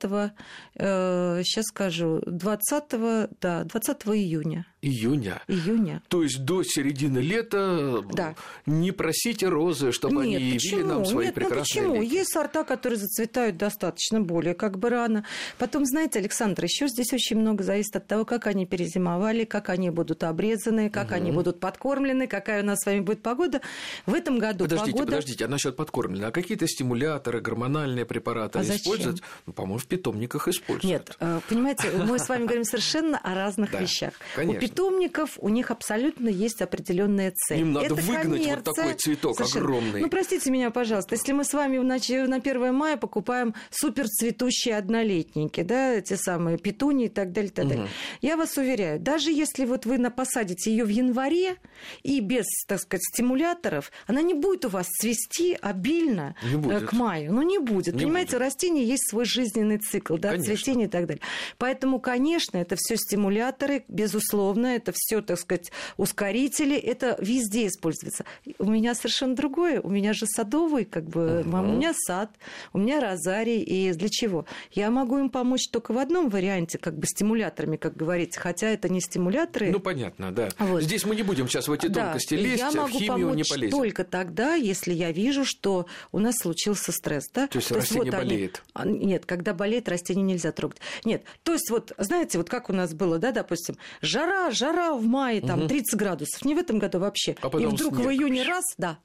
э, 0.76 1.42
сейчас 1.46 1.66
скажу, 1.68 2.22
20 2.26 3.30
да, 3.40 3.64
20 3.64 3.98
июня. 4.08 4.66
Июня. 4.82 5.42
Июня. 5.48 6.02
То 6.08 6.24
есть 6.24 6.44
до 6.44 6.64
середины 6.64 7.20
лета 7.20 8.04
Да. 8.14 8.36
не 8.66 8.92
просите 8.92 9.48
розы, 9.48 9.92
чтобы 9.92 10.26
Нет, 10.26 10.38
они 10.38 10.46
явили 10.46 10.58
почему? 10.58 10.86
нам 10.86 11.06
свои 11.06 11.26
Нет, 11.28 11.36
ну 11.36 11.42
прекрасные 11.42 11.84
почему? 11.84 12.02
лики. 12.02 12.14
Есть 12.14 12.34
сорта, 12.34 12.64
которые 12.64 12.98
зацветают 12.98 13.58
достаточно 13.58 14.22
более 14.22 14.56
как 14.56 14.80
бы 14.80 14.90
рано. 14.90 15.24
Потом, 15.60 15.86
знаете, 15.86 16.18
Александр, 16.18 16.64
еще 16.64 16.88
здесь 16.88 17.14
очень 17.14 17.38
много 17.38 17.64
зависит 17.64 17.96
от 17.96 18.08
того, 18.08 18.26
как 18.26 18.48
они 18.48 18.66
перезимовали, 18.66 19.31
как 19.46 19.70
они 19.70 19.90
будут 19.90 20.24
обрезаны, 20.24 20.90
как 20.90 21.12
они 21.12 21.32
будут 21.32 21.60
подкормлены, 21.60 22.28
какая 22.28 22.62
у 22.62 22.66
нас 22.66 22.80
с 22.82 22.86
вами 22.86 23.00
будет 23.00 23.22
погода. 23.22 23.62
В 24.06 24.14
этом 24.14 24.40
году 24.40 24.66
Подождите, 24.66 24.92
погода... 24.92 25.12
подождите, 25.12 25.46
а 25.46 25.48
насчет 25.48 25.76
подкормлены, 25.76 26.26
а 26.26 26.32
какие-то 26.32 26.68
стимуляторы, 26.68 27.42
гормональные 27.42 28.06
препараты 28.06 28.60
А 28.60 28.64
зачем? 28.64 28.82
используют? 28.82 29.22
Ну, 29.46 29.54
по-моему, 29.54 29.78
в 29.80 29.86
питомниках 29.88 30.48
используют. 30.48 30.84
Нет, 30.84 31.16
э, 31.20 31.40
понимаете, 31.50 31.92
мы 31.92 32.20
с 32.20 32.28
вами 32.30 32.44
говорим 32.46 32.64
совершенно 32.64 33.18
о 33.18 33.36
разных 33.36 33.72
Да, 33.72 33.80
вещах. 33.80 34.14
конечно. 34.36 34.58
У 34.58 34.62
питомников 34.62 35.38
у 35.38 35.50
них 35.50 35.72
абсолютно 35.72 36.30
есть 36.30 36.62
определенная 36.62 37.32
цель. 37.36 37.60
Им 37.62 37.74
надо 37.74 37.88
Это 37.88 37.96
выгнать 37.96 38.46
вот 38.46 38.64
такой 38.64 38.94
цветок 38.96 39.38
Совершенно. 39.38 39.66
огромный. 39.66 40.02
Ну, 40.02 40.10
простите 40.10 40.50
меня, 40.52 40.72
пожалуйста, 40.72 41.16
если 41.16 41.32
мы 41.34 41.44
с 41.44 41.54
вами 41.54 41.78
на 41.78 41.96
1 41.96 42.74
мая 42.74 42.98
покупаем 42.98 43.54
супер 43.70 44.08
цветущие 44.08 44.78
однолетники, 44.78 45.62
да, 45.62 45.94
эти 45.94 46.14
самые 46.16 46.58
петуни 46.58 47.06
и 47.06 47.10
так 47.10 47.32
далее, 47.32 47.52
и 47.52 47.54
так 47.54 47.68
далее. 47.68 47.88
Я 48.22 48.38
вас 48.38 48.58
уверяю, 48.58 49.00
даже 49.00 49.21
если 49.30 49.66
вот 49.66 49.86
вы 49.86 50.00
посадите 50.10 50.72
ее 50.72 50.86
в 50.86 50.90
январе 50.90 51.58
и 52.04 52.20
без, 52.20 52.46
так 52.68 52.80
сказать, 52.80 53.04
стимуляторов, 53.04 53.92
она 54.08 54.22
не 54.22 54.34
будет 54.34 54.66
у 54.66 54.70
вас 54.70 54.88
цвести 54.88 55.58
обильно 55.62 56.36
э, 56.42 56.58
будет. 56.58 56.90
к 56.90 56.94
маю. 56.94 57.34
Ну, 57.34 57.42
не 57.42 57.60
будет. 57.60 57.94
Не 57.96 58.02
Понимаете, 58.02 58.38
у 58.38 58.40
растения 58.40 58.84
есть 58.84 59.10
свой 59.10 59.26
жизненный 59.26 59.78
цикл, 59.78 60.18
да, 60.18 60.32
Конечно. 60.32 60.56
цветение 60.56 60.88
и 60.88 60.90
так 60.90 61.06
далее. 61.06 61.22
Поэтому, 61.58 62.00
конечно, 62.00 62.58
это 62.58 62.76
все 62.78 62.96
стимуляторы, 62.98 63.84
безусловно, 63.88 64.68
это 64.68 64.94
все, 64.96 65.22
так 65.22 65.40
сказать, 65.40 65.72
ускорители, 65.98 66.76
это 66.76 67.18
везде 67.20 67.68
используется. 67.68 68.26
У 68.60 68.70
меня 68.70 68.96
совершенно 68.96 69.36
другое. 69.36 69.82
У 69.82 69.90
меня 69.90 70.14
же 70.14 70.26
садовый, 70.26 70.86
как 70.86 71.06
бы, 71.06 71.44
у 71.46 71.64
меня 71.64 71.94
сад, 71.94 72.32
у 72.74 72.80
меня 72.80 73.00
розарий. 73.02 73.62
И 73.62 73.92
для 73.94 74.10
чего? 74.10 74.46
Я 74.72 74.90
могу 74.90 75.18
им 75.18 75.30
помочь 75.30 75.68
только 75.68 75.92
в 75.94 75.98
одном 75.98 76.30
варианте, 76.30 76.78
как 76.78 76.98
бы 76.98 77.06
стимуляторами, 77.08 77.78
как 77.78 77.96
говорите, 77.96 78.40
хотя 78.40 78.68
это 78.70 78.90
не 78.90 79.02
стимуляторы. 79.12 79.72
Ну, 79.72 79.80
понятно, 79.80 80.32
да. 80.34 80.50
Вот. 80.58 80.82
Здесь 80.82 81.06
мы 81.06 81.16
не 81.16 81.24
будем 81.24 81.48
сейчас 81.48 81.68
в 81.68 81.72
эти 81.74 81.88
Да, 81.88 82.06
тонкости 82.06 82.34
лезть, 82.36 82.60
я 82.60 82.70
а 82.70 82.72
в 82.72 82.76
могу 82.76 82.98
химию 82.98 83.34
не 83.34 83.44
полезем. 83.44 83.72
только 83.78 84.04
тогда, 84.06 84.56
если 84.56 84.94
я 84.94 85.12
вижу, 85.12 85.44
что 85.46 85.86
у 86.12 86.20
нас 86.20 86.36
случился 86.42 86.92
стресс, 86.92 87.26
да? 87.34 87.48
То 87.48 87.58
есть 87.60 87.72
растение 87.72 88.12
они- 88.14 88.24
болеет? 88.30 88.64
А, 88.74 88.86
Нет, 88.86 89.26
когда 89.26 89.54
болеет, 89.54 89.90
растение 89.90 90.24
нельзя 90.24 90.52
трогать. 90.52 90.80
Нет, 91.04 91.24
то 91.44 91.54
есть 91.54 91.70
вот, 91.70 91.92
знаете, 91.98 92.38
вот 92.38 92.50
как 92.50 92.70
у 92.70 92.74
нас 92.74 92.94
было, 92.94 93.18
да, 93.20 93.32
допустим, 93.32 93.76
жара, 94.02 94.50
жара 94.52 94.94
в 94.94 95.06
мае, 95.06 95.42
там, 95.42 95.68
30 95.68 95.96
градусов, 95.96 96.44
не 96.46 96.56
в 96.56 96.58
этом 96.58 96.80
году 96.80 97.00
вообще. 97.00 97.36
А 97.42 97.48
и 97.60 97.66
вдруг 97.66 97.96
снег. 97.96 98.08
в 98.08 98.12
июне 98.12 98.44
раз, 98.44 98.64
да, 98.78 98.98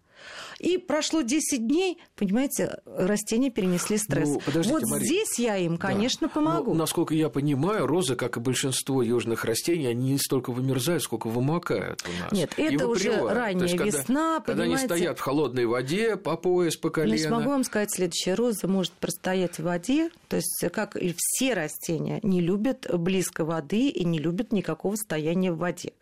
и 0.59 0.79
прошло 0.79 1.23
10 1.23 1.67
дней, 1.67 1.99
понимаете, 2.17 2.79
растения 2.87 3.51
перенесли 3.51 3.99
стресс. 3.99 4.29
Ну, 4.29 4.41
вот 4.65 4.83
Мария. 4.85 5.05
здесь 5.07 5.39
я 5.39 5.57
им, 5.57 5.77
Да. 5.77 5.89
конечно, 5.89 6.29
помогу. 6.29 6.73
Ну, 6.73 6.79
насколько 6.79 7.15
я 7.15 7.29
понимаю, 7.29 7.87
розы, 7.87 8.17
как 8.17 8.37
и 8.37 8.41
большинство 8.41 9.03
южных 9.03 9.45
растений, 9.45 9.87
они 9.87 10.13
не 10.13 10.19
столько 10.19 10.51
вымерзают, 10.53 11.03
сколько 11.03 11.27
вымокают 11.29 12.03
у 12.07 12.23
нас. 12.23 12.33
Нет, 12.33 12.53
И 12.57 12.63
это 12.63 12.87
уже 12.89 13.11
выпривают. 13.11 13.29
То 13.33 13.35
ранняя 13.41 13.63
есть, 13.65 13.77
когда- 13.77 13.99
весна, 13.99 14.41
Когда 14.45 14.63
они 14.63 14.73
понимаете. 14.75 14.95
стоят 14.95 15.19
в 15.19 15.21
холодной 15.23 15.67
воде 15.67 16.17
по 16.17 16.37
пояс, 16.37 16.77
по 16.77 16.91
колено. 16.91 17.17
Значит, 17.17 17.31
могу 17.33 17.51
вам 17.51 17.65
сказать 17.65 17.91
следующее. 17.93 18.35
Роза 18.35 18.67
может 18.69 18.93
простоять 18.93 19.59
в 19.59 19.63
воде, 19.65 20.11
то 20.29 20.37
есть, 20.37 20.65
как 20.73 20.97
и 20.97 21.15
все 21.17 21.55
растения, 21.55 22.21
не 22.23 22.41
любят 22.41 22.87
близко 22.99 23.45
воды 23.45 23.89
и 23.89 24.05
не 24.05 24.19
любят 24.19 24.53
никакого 24.53 24.97
стояния 24.97 25.53
в 25.53 25.59
воде. 25.59 25.93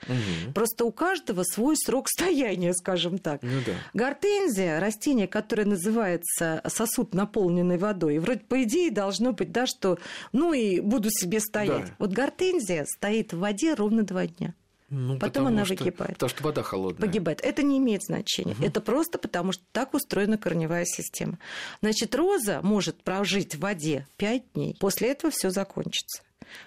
Просто 0.55 0.85
у 0.85 0.93
каждого 0.93 1.43
свой 1.43 1.77
срок 1.77 2.09
стояния, 2.09 2.73
скажем 2.75 3.19
так. 3.19 3.43
Ну 3.43 3.51
да. 3.67 3.73
Гортензия, 4.05 4.81
растение, 4.81 5.27
которое 5.27 5.65
называется 5.65 6.61
сосуд, 6.67 7.15
наполненный 7.15 7.79
водой, 7.79 8.19
вроде 8.19 8.41
по 8.41 8.63
идее 8.63 8.91
должно 8.91 9.33
быть, 9.33 9.51
да, 9.51 9.67
что 9.67 9.99
ну 10.33 10.53
и 10.53 10.81
буду 10.81 11.09
себе 11.11 11.41
стоять. 11.41 11.87
Да. 11.87 11.95
Вот 11.99 12.13
гортензия 12.13 12.85
стоит 12.85 13.33
в 13.33 13.39
воде 13.39 13.73
ровно 13.73 14.03
два 14.03 14.27
дня. 14.27 14.53
Ну, 14.91 15.19
Потом 15.19 15.47
она 15.47 15.65
что- 15.65 15.75
выгибает. 15.75 16.13
Потому 16.13 16.29
что 16.29 16.45
вода 16.45 16.63
холодная. 16.63 17.01
Погибает. 17.09 17.41
Это 17.43 17.63
не 17.63 17.79
имеет 17.79 18.03
значения. 18.03 18.55
Это 18.63 18.83
просто 18.83 19.19
потому, 19.19 19.53
что 19.53 19.63
так 19.73 19.95
устроена 19.95 20.37
корневая 20.37 20.85
система. 20.85 21.39
Значит, 21.81 22.15
роза 22.15 22.61
может 22.63 23.03
прожить 23.03 23.55
в 23.55 23.61
воде 23.61 24.07
5 24.19 24.53
дней. 24.53 24.77
После 24.79 25.13
этого 25.13 25.33
все 25.35 25.49
закончится. 25.49 26.23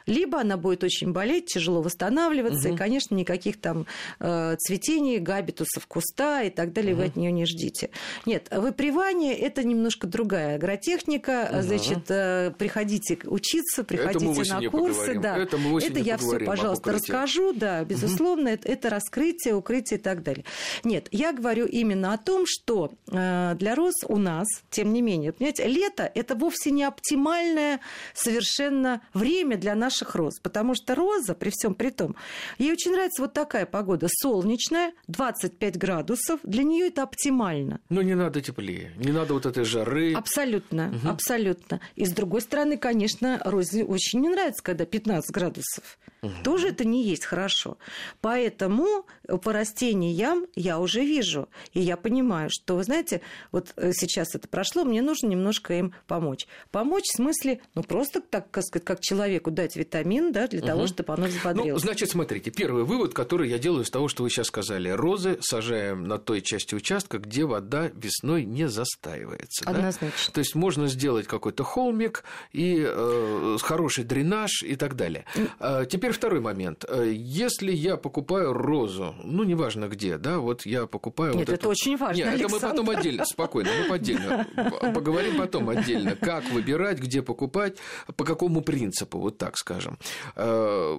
Либо 0.06 0.40
она 0.40 0.58
будет 0.58 0.84
очень 0.84 1.12
болеть, 1.12 1.46
тяжело 1.46 1.82
восстанавливаться, 1.82 2.70
и, 2.70 2.76
конечно, 2.76 3.16
никаких 3.16 3.60
там 3.60 3.86
э, 4.20 4.56
цветений, 4.60 5.20
габитусов 5.20 5.88
куста 5.88 6.44
и 6.44 6.50
так 6.50 6.74
далее 6.74 6.96
вы 6.96 7.06
от 7.06 7.16
нее 7.16 7.32
не 7.32 7.46
ждите. 7.46 7.90
Нет, 8.26 8.48
выпривание– 8.52 9.36
это 9.38 9.64
немножко 9.64 10.08
другая 10.08 10.56
агротехника. 10.56 11.60
Значит, 11.62 12.10
э, 12.10 12.52
приходите 12.58 13.18
учиться, 13.26 13.84
приходите 13.84 14.54
на 14.54 14.70
курсы. 14.70 15.08
поговорим. 15.08 15.22
Да. 15.22 15.38
Это 15.38 15.58
мы 15.58 15.74
осенью 15.74 16.04
я 16.04 16.18
все, 16.18 16.40
пожалуйста, 16.40 16.92
расскажу. 16.92 17.54
Да, 17.54 17.84
безусловно, 17.84 18.50
это, 18.50 18.68
это 18.68 18.90
раскрытие, 18.90 19.56
укрытие 19.56 20.00
и 20.00 20.02
так 20.02 20.24
далее. 20.24 20.46
Нет, 20.84 21.08
я 21.12 21.34
говорю 21.34 21.66
именно 21.66 22.14
о 22.14 22.18
том, 22.18 22.44
что 22.46 22.92
э, 23.12 23.56
для 23.56 23.76
роз 23.76 23.96
у 24.08 24.18
нас, 24.18 24.48
тем 24.70 24.94
не 24.94 25.02
менее, 25.02 25.32
понимаете, 25.34 25.68
лето– 25.68 26.10
это 26.16 26.36
вовсе 26.36 26.72
не 26.72 26.84
оптимальное 26.84 27.80
совершенно 28.14 29.02
время 29.14 29.58
для 29.58 29.67
наших 29.76 30.16
роз, 30.16 30.40
потому 30.40 30.76
что 30.76 30.96
роза, 30.96 31.36
при 31.36 31.50
всем 31.50 31.76
при 31.76 31.90
том, 31.90 32.16
ей 32.58 32.72
очень 32.72 32.92
нравится 32.92 33.22
вот 33.22 33.34
такая 33.34 33.66
погода, 33.66 34.08
солнечная, 34.10 34.94
25 35.08 35.78
градусов, 35.78 36.40
для 36.44 36.64
нее 36.64 36.88
это 36.88 37.04
оптимально. 37.04 37.80
Ну, 37.90 38.02
не 38.02 38.16
надо 38.16 38.42
теплее. 38.42 38.94
Не 38.98 39.12
надо 39.12 39.34
вот 39.34 39.46
этой 39.46 39.64
жары. 39.64 40.14
Абсолютно, 40.14 40.94
абсолютно. 41.06 41.80
И 41.96 42.06
с 42.06 42.12
другой 42.12 42.42
стороны, 42.42 42.78
конечно, 42.78 43.42
Розе 43.44 43.84
очень 43.84 44.22
не 44.22 44.30
нравится, 44.30 44.64
когда 44.64 44.86
15 44.86 45.32
градусов. 45.32 45.98
Тоже 46.44 46.70
это 46.70 46.86
не 46.86 47.04
есть 47.04 47.26
хорошо. 47.26 47.78
Поэтому 48.22 49.06
по 49.44 49.54
растениям 49.54 50.46
я 50.56 50.80
уже 50.80 51.02
вижу. 51.02 51.48
И 51.74 51.80
я 51.80 51.96
понимаю, 51.96 52.50
что, 52.52 52.76
вы 52.76 52.84
знаете, 52.84 53.22
вот 53.52 53.74
э, 53.76 53.92
сейчас 53.94 54.36
это 54.36 54.48
прошло, 54.48 54.84
мне 54.84 55.02
нужно 55.02 55.28
немножко 55.28 55.74
им 55.74 55.94
помочь. 56.08 56.48
Помочь 56.72 57.06
в 57.06 57.18
смысле, 57.18 57.62
ну, 57.76 57.84
просто, 57.84 58.22
так 58.22 58.50
как 58.52 58.64
сказать, 58.64 58.86
как 58.86 59.00
человеку 59.00 59.52
дать 59.58 59.76
витамин, 59.76 60.32
да, 60.32 60.48
для 60.48 60.62
того, 60.62 60.88
чтобы 60.88 61.14
оно 61.14 61.24
Ну, 61.26 61.30
взбодрилось. 61.30 61.82
значит, 61.82 62.10
смотрите, 62.12 62.52
первый 62.52 62.84
вывод, 62.84 63.14
который 63.14 63.50
я 63.50 63.58
делаю 63.58 63.84
из 63.84 63.90
того, 63.90 64.08
что 64.08 64.24
вы 64.24 64.30
сейчас 64.30 64.48
сказали. 64.48 64.90
Розы 64.90 65.38
сажаем 65.42 66.08
на 66.08 66.18
той 66.20 66.42
части 66.42 66.76
участка, 66.76 67.18
где 67.18 67.44
вода 67.46 67.90
весной 67.96 68.46
не 68.46 68.68
застаивается. 68.70 69.66
да? 69.66 69.72
Однозначно. 69.72 70.34
То 70.34 70.40
есть 70.40 70.56
можно 70.56 70.88
сделать 70.88 71.28
какой-то 71.28 71.64
холмик 71.64 72.24
и 72.52 72.86
э, 72.88 73.58
хороший 73.62 74.04
дренаж 74.04 74.62
и 74.64 74.76
так 74.76 74.96
далее. 74.96 75.26
А, 75.60 75.86
теперь 75.86 76.12
второй 76.12 76.40
момент. 76.40 76.86
Э, 76.88 77.12
Если 77.12 77.72
я 77.72 77.98
покупаю 77.98 78.54
розу, 78.54 79.16
ну, 79.24 79.44
неважно 79.44 79.88
где, 79.88 80.18
да, 80.18 80.38
вот 80.40 80.66
я 80.66 80.86
покупаю... 80.86 81.34
Нет, 81.36 81.48
вот 81.50 81.54
это 81.58 81.68
очень 81.70 81.98
важно, 81.98 82.18
Нет, 82.24 82.28
это 82.28 82.38
мы 82.38 82.44
Александр. 82.58 82.68
потом 82.78 82.90
отдельно, 82.92 83.26
спокойно, 83.26 83.70
мы 83.90 83.96
отдельно. 83.96 84.48
Поговорим 84.94 85.38
потом 85.38 85.70
отдельно, 85.70 86.16
как 86.16 86.44
выбирать, 86.52 87.00
где 87.00 87.22
покупать, 87.22 87.78
по 88.16 88.24
какому 88.24 88.62
принципу, 88.62 89.18
вот 89.20 89.38
так 89.38 89.47
скажем. 89.56 89.98
Э, 90.36 90.98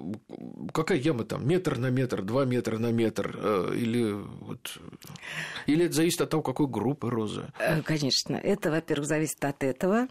Какая 0.73 0.99
яма 0.99 1.25
там, 1.25 1.47
метр 1.47 1.77
на 1.77 1.91
метр, 1.91 2.23
два 2.23 2.45
метра 2.45 2.79
на 2.79 2.93
метр, 2.93 3.37
э, 3.37 3.73
или 3.77 4.13
вот... 4.13 4.79
Или 5.67 5.87
это 5.87 5.95
зависит 5.95 6.21
от 6.21 6.31
того, 6.31 6.43
какой 6.43 6.69
группы 6.69 7.11
розы. 7.11 7.49
Э, 7.59 7.83
Конечно, 7.83 8.37
это, 8.37 8.71
во-первых, 8.71 9.07
зависит 9.09 9.45
от 9.45 9.63
этого. 9.65 10.07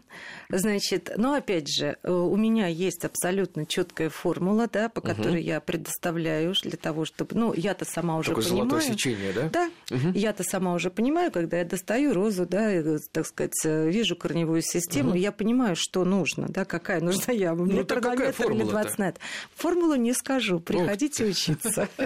Значит, 0.50 1.10
но 1.16 1.34
опять 1.34 1.68
же, 1.68 1.96
у 2.04 2.36
меня 2.36 2.66
есть 2.66 3.04
абсолютно 3.04 3.66
четкая 3.66 4.10
формула, 4.10 4.68
да, 4.70 4.88
по 4.88 5.00
которой 5.00 5.42
я 5.42 5.60
предоставляю 5.60 6.54
для 6.62 6.76
того, 6.76 7.04
чтобы, 7.06 7.34
ну, 7.36 7.54
я-то 7.54 7.84
сама 7.84 8.16
уже 8.18 8.30
Такое 8.30 8.44
понимаю. 8.44 8.70
золотое 8.70 8.92
сечение, 8.92 9.32
да? 9.32 9.48
Да, 9.48 9.70
я-то 10.14 10.42
сама 10.44 10.74
уже 10.74 10.90
понимаю, 10.90 11.32
когда 11.32 11.58
я 11.58 11.64
достаю 11.64 12.12
розу, 12.12 12.46
да, 12.46 12.74
и, 12.74 12.98
так 13.12 13.26
сказать, 13.26 13.54
вижу 13.64 14.16
корневую 14.16 14.60
систему, 14.62 15.14
я 15.14 15.32
понимаю, 15.32 15.74
что 15.76 16.04
нужно, 16.04 16.46
да, 16.48 16.64
какая 16.64 17.00
нужна 17.00 17.32
яма, 17.32 17.64
Ну, 17.64 17.72
метр 17.72 17.94
так 18.00 18.02
какая 18.02 18.27
метр 18.28 18.42
или 18.42 18.48
формула-то? 18.48 18.82
20 18.82 18.98
на 18.98 19.04
метр. 19.04 19.20
Формулу 19.54 19.94
не 19.94 20.12
скажу, 20.12 20.60
приходите 20.60 21.24
учиться. 21.24 21.88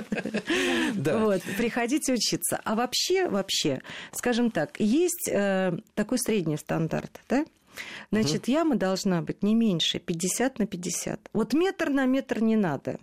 Вот, 0.95 1.43
приходите 1.57 2.13
учиться. 2.13 2.61
А 2.65 2.75
вообще, 2.75 3.29
вообще, 3.29 3.81
скажем 4.13 4.51
так, 4.51 4.79
есть 4.79 5.29
э, 5.31 5.73
такой 5.95 6.19
средний 6.19 6.57
стандарт, 6.57 7.21
да? 7.29 7.45
Значит, 8.11 8.49
яма 8.49 8.77
должна 8.77 9.23
быть 9.23 9.43
не 9.43 9.55
меньше 9.55 9.99
50 9.99 10.59
на 10.59 10.67
50. 10.67 11.31
Вот 11.33 11.55
метр 11.55 11.91
на 11.91 12.07
метр 12.07 12.41
не 12.41 12.57
надо. 12.57 12.99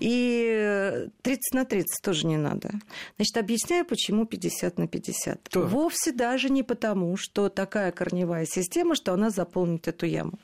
И 0.00 0.48
э, 0.52 1.08
30 1.22 1.54
на 1.54 1.64
30 1.64 2.02
тоже 2.02 2.26
не 2.26 2.36
надо. 2.36 2.70
Значит, 3.16 3.36
объясняю, 3.36 3.84
почему 3.84 4.26
50 4.26 4.78
на 4.78 4.86
50. 4.86 5.42
Так. 5.42 5.70
Вовсе 5.70 6.12
даже 6.12 6.50
не 6.50 6.62
потому, 6.62 7.16
что 7.16 7.48
такая 7.48 7.92
корневая 7.92 8.46
система, 8.46 8.94
что 8.94 9.12
она 9.12 9.30
заполнит 9.30 9.88
эту 9.88 10.06
яму. 10.06 10.38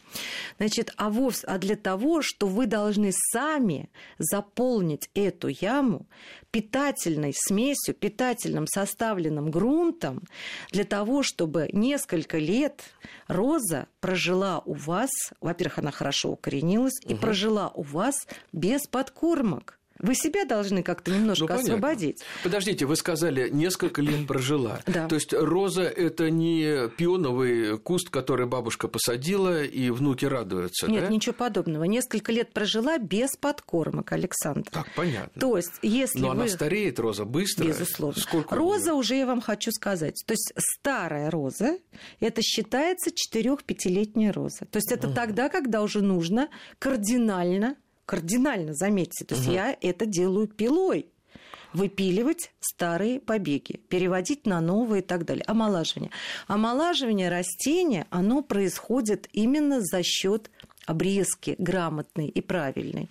Значит, 0.59 0.92
а, 0.96 1.11
вовсе, 1.11 1.46
а 1.46 1.59
для 1.59 1.76
того, 1.76 2.22
что 2.22 2.46
вы 2.46 2.66
должны 2.66 3.11
сами 3.12 3.90
заполнить 4.18 5.11
эту 5.14 5.48
яму 5.48 6.06
питательной 6.50 7.33
смесью, 7.35 7.94
питательным 7.94 8.66
составленным 8.66 9.50
грунтом, 9.50 10.22
для 10.72 10.85
того, 10.85 11.22
чтобы 11.22 11.68
несколько 11.72 12.38
лет 12.38 12.83
роза 13.61 13.87
прожила 14.01 14.62
у 14.64 14.75
вас, 14.75 15.11
во-первых, 15.40 15.79
она 15.79 15.90
хорошо 15.90 16.31
укоренилась, 16.31 17.01
и 17.07 17.14
прожила 17.14 17.70
у 17.75 17.83
вас 17.83 18.27
без 18.53 18.87
подкормок. 18.87 19.80
Вы 20.02 20.14
себя 20.14 20.44
должны 20.44 20.82
как-то 20.82 21.10
немножко 21.10 21.46
Ну, 21.48 21.54
освободить. 21.54 22.22
Подождите, 22.42 22.86
вы 22.86 22.96
сказали, 22.96 23.50
несколько 23.50 24.02
лет 24.02 24.26
прожила. 24.26 24.80
Да. 24.86 25.08
То 25.08 25.14
есть 25.14 25.32
роза– 25.32 25.82
это 25.84 26.30
не 26.30 26.88
пионовый 26.96 27.78
куст, 27.78 28.10
который 28.10 28.46
бабушка 28.46 28.88
посадила, 28.88 29.62
и 29.62 29.90
внуки 29.90 30.24
радуются, 30.24 30.90
Нет, 30.90 31.04
да? 31.04 31.08
ничего 31.08 31.34
подобного. 31.34 31.84
Несколько 31.84 32.32
лет 32.32 32.52
прожила 32.52 32.98
без 32.98 33.36
подкормок, 33.36 34.12
Александр. 34.12 34.70
Так, 34.70 34.86
понятно. 34.94 35.40
То 35.40 35.56
есть, 35.56 35.72
если 35.82 36.18
Но 36.18 36.28
вы... 36.28 36.32
она 36.34 36.48
стареет, 36.48 36.98
роза, 36.98 37.24
быстро? 37.24 37.66
Безусловно. 37.66 38.20
Сколько 38.20 38.54
роза 38.56 38.94
уже, 38.94 39.16
я 39.16 39.26
вам 39.26 39.40
хочу 39.40 39.70
сказать, 39.70 40.22
то 40.26 40.32
есть 40.32 40.52
старая 40.56 41.30
роза, 41.30 41.78
это 42.20 42.42
считается 42.42 43.10
4-5-летняя 43.10 44.32
роза. 44.32 44.64
То 44.66 44.78
есть 44.78 44.92
это 44.92 45.12
тогда, 45.12 45.48
когда 45.48 45.82
уже 45.82 46.02
нужно 46.02 46.48
кардинально, 46.78 47.76
кардинально, 48.11 48.75
заметьте, 48.75 49.25
то 49.25 49.37
есть 49.37 49.46
я 49.46 49.77
это 49.81 50.05
делаю 50.05 50.49
пилой 50.49 51.07
выпиливать 51.73 52.51
старые 52.59 53.20
побеги, 53.20 53.77
переводить 53.88 54.46
на 54.46 54.61
новые 54.61 55.01
и 55.01 55.05
так 55.05 55.25
далее. 55.25 55.44
Омолаживание. 55.46 56.11
Омолаживание 56.49 57.29
растения, 57.29 58.09
оно 58.11 58.42
происходит 58.42 59.29
именно 59.33 59.81
за 59.81 60.03
счет 60.03 60.51
обрезки 60.90 61.55
грамотной 61.59 62.26
и 62.29 62.40
правильной. 62.40 63.09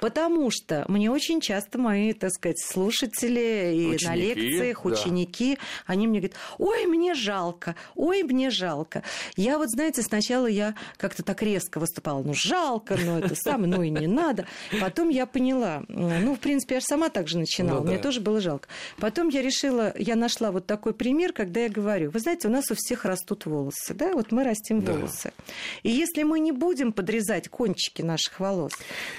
Потому 0.00 0.50
что 0.50 0.84
мне 0.88 1.10
очень 1.10 1.40
часто 1.40 1.78
мои, 1.78 2.12
так 2.12 2.30
сказать, 2.32 2.60
слушатели 2.60 3.72
и 3.74 3.86
на 3.86 3.94
Ученики, 3.94 4.34
лекциях, 4.34 4.80
да. 4.82 4.90
ученики, 4.90 5.58
они 5.86 6.06
мне 6.06 6.20
говорят, 6.20 6.36
ой, 6.58 6.86
мне 6.86 7.14
жалко, 7.14 7.76
ой, 7.94 8.22
мне 8.22 8.50
жалко. 8.50 9.02
Я 9.36 9.58
вот, 9.58 9.70
знаете, 9.70 10.02
сначала 10.02 10.46
я 10.46 10.74
как-то 10.96 11.22
так 11.22 11.42
резко 11.42 11.78
выступала, 11.78 12.22
ну, 12.22 12.34
жалко, 12.34 12.96
ну, 13.02 13.18
это 13.18 13.34
самое, 13.34 13.72
ну, 13.74 13.82
и 13.82 13.90
не 13.90 14.06
надо. 14.06 14.46
Потом 14.80 15.08
я 15.08 15.26
поняла, 15.26 15.84
ну, 15.88 16.34
в 16.34 16.38
принципе, 16.40 16.74
я 16.76 16.80
же 16.80 16.86
сама 16.86 17.08
так 17.10 17.28
же 17.28 17.38
начинала, 17.38 17.80
Ну, 17.80 17.86
мне 17.86 17.96
да. 17.96 18.02
тоже 18.02 18.20
было 18.20 18.40
жалко. 18.40 18.68
Потом 18.98 19.28
я 19.28 19.42
решила, 19.42 19.94
я 19.96 20.16
нашла 20.16 20.50
вот 20.50 20.66
такой 20.66 20.94
пример, 20.94 21.32
когда 21.32 21.60
я 21.60 21.68
говорю, 21.68 22.10
вы 22.10 22.18
знаете, 22.20 22.48
у 22.48 22.50
нас 22.50 22.70
у 22.70 22.74
всех 22.74 23.04
растут 23.04 23.46
волосы, 23.46 23.94
да, 23.94 24.12
вот 24.14 24.32
мы 24.32 24.42
растим 24.44 24.80
Да. 24.82 24.92
волосы. 24.92 25.32
И 25.82 25.90
если 25.90 26.22
мы 26.24 26.40
не 26.40 26.52
будем 26.52 26.92
подрезать 26.92 27.19
кончики 27.48 28.02
наших 28.02 28.40
волос, 28.40 28.72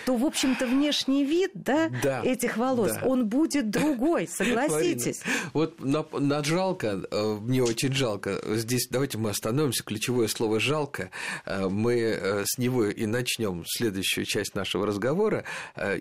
то, 0.05 0.15
в 0.15 0.25
общем-то, 0.25 0.65
внешний 0.67 1.23
вид, 1.25 1.51
да, 1.53 1.89
Да, 2.03 2.21
этих 2.23 2.57
волос, 2.57 2.93
да. 2.93 3.07
он 3.07 3.27
будет 3.27 3.69
другой, 3.69 4.27
согласитесь. 4.31 5.21
Марина, 5.25 5.49
вот 5.53 5.79
на, 5.79 6.05
на 6.19 6.43
жалко, 6.43 7.01
э, 7.09 7.37
мне 7.41 7.63
очень 7.63 7.93
жалко. 7.93 8.39
Здесь 8.55 8.87
давайте 8.89 9.17
мы 9.17 9.29
остановимся. 9.29 9.83
Ключевое 9.83 10.27
слово 10.27 10.59
жалко. 10.59 11.09
Э, 11.45 11.67
Мы 11.67 11.99
э, 11.99 12.43
с 12.45 12.57
него 12.57 12.85
и 12.85 13.05
начнем 13.05 13.63
следующую 13.65 14.25
часть 14.25 14.55
нашего 14.55 14.85
разговора. 14.85 15.43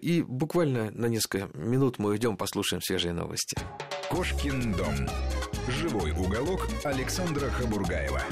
И 0.01 0.23
буквально 0.23 0.91
на 0.91 1.07
несколько 1.07 1.49
минут 1.57 1.99
мы 1.99 2.11
уйдем, 2.11 2.37
послушаем 2.37 2.83
свежие 2.83 3.13
новости. 3.13 3.57
Кошкин 4.11 4.73
дом. 4.73 5.09
Живой 5.69 6.13
уголок 6.13 6.69
Александра 6.85 7.49
Хабургаева. 7.51 8.23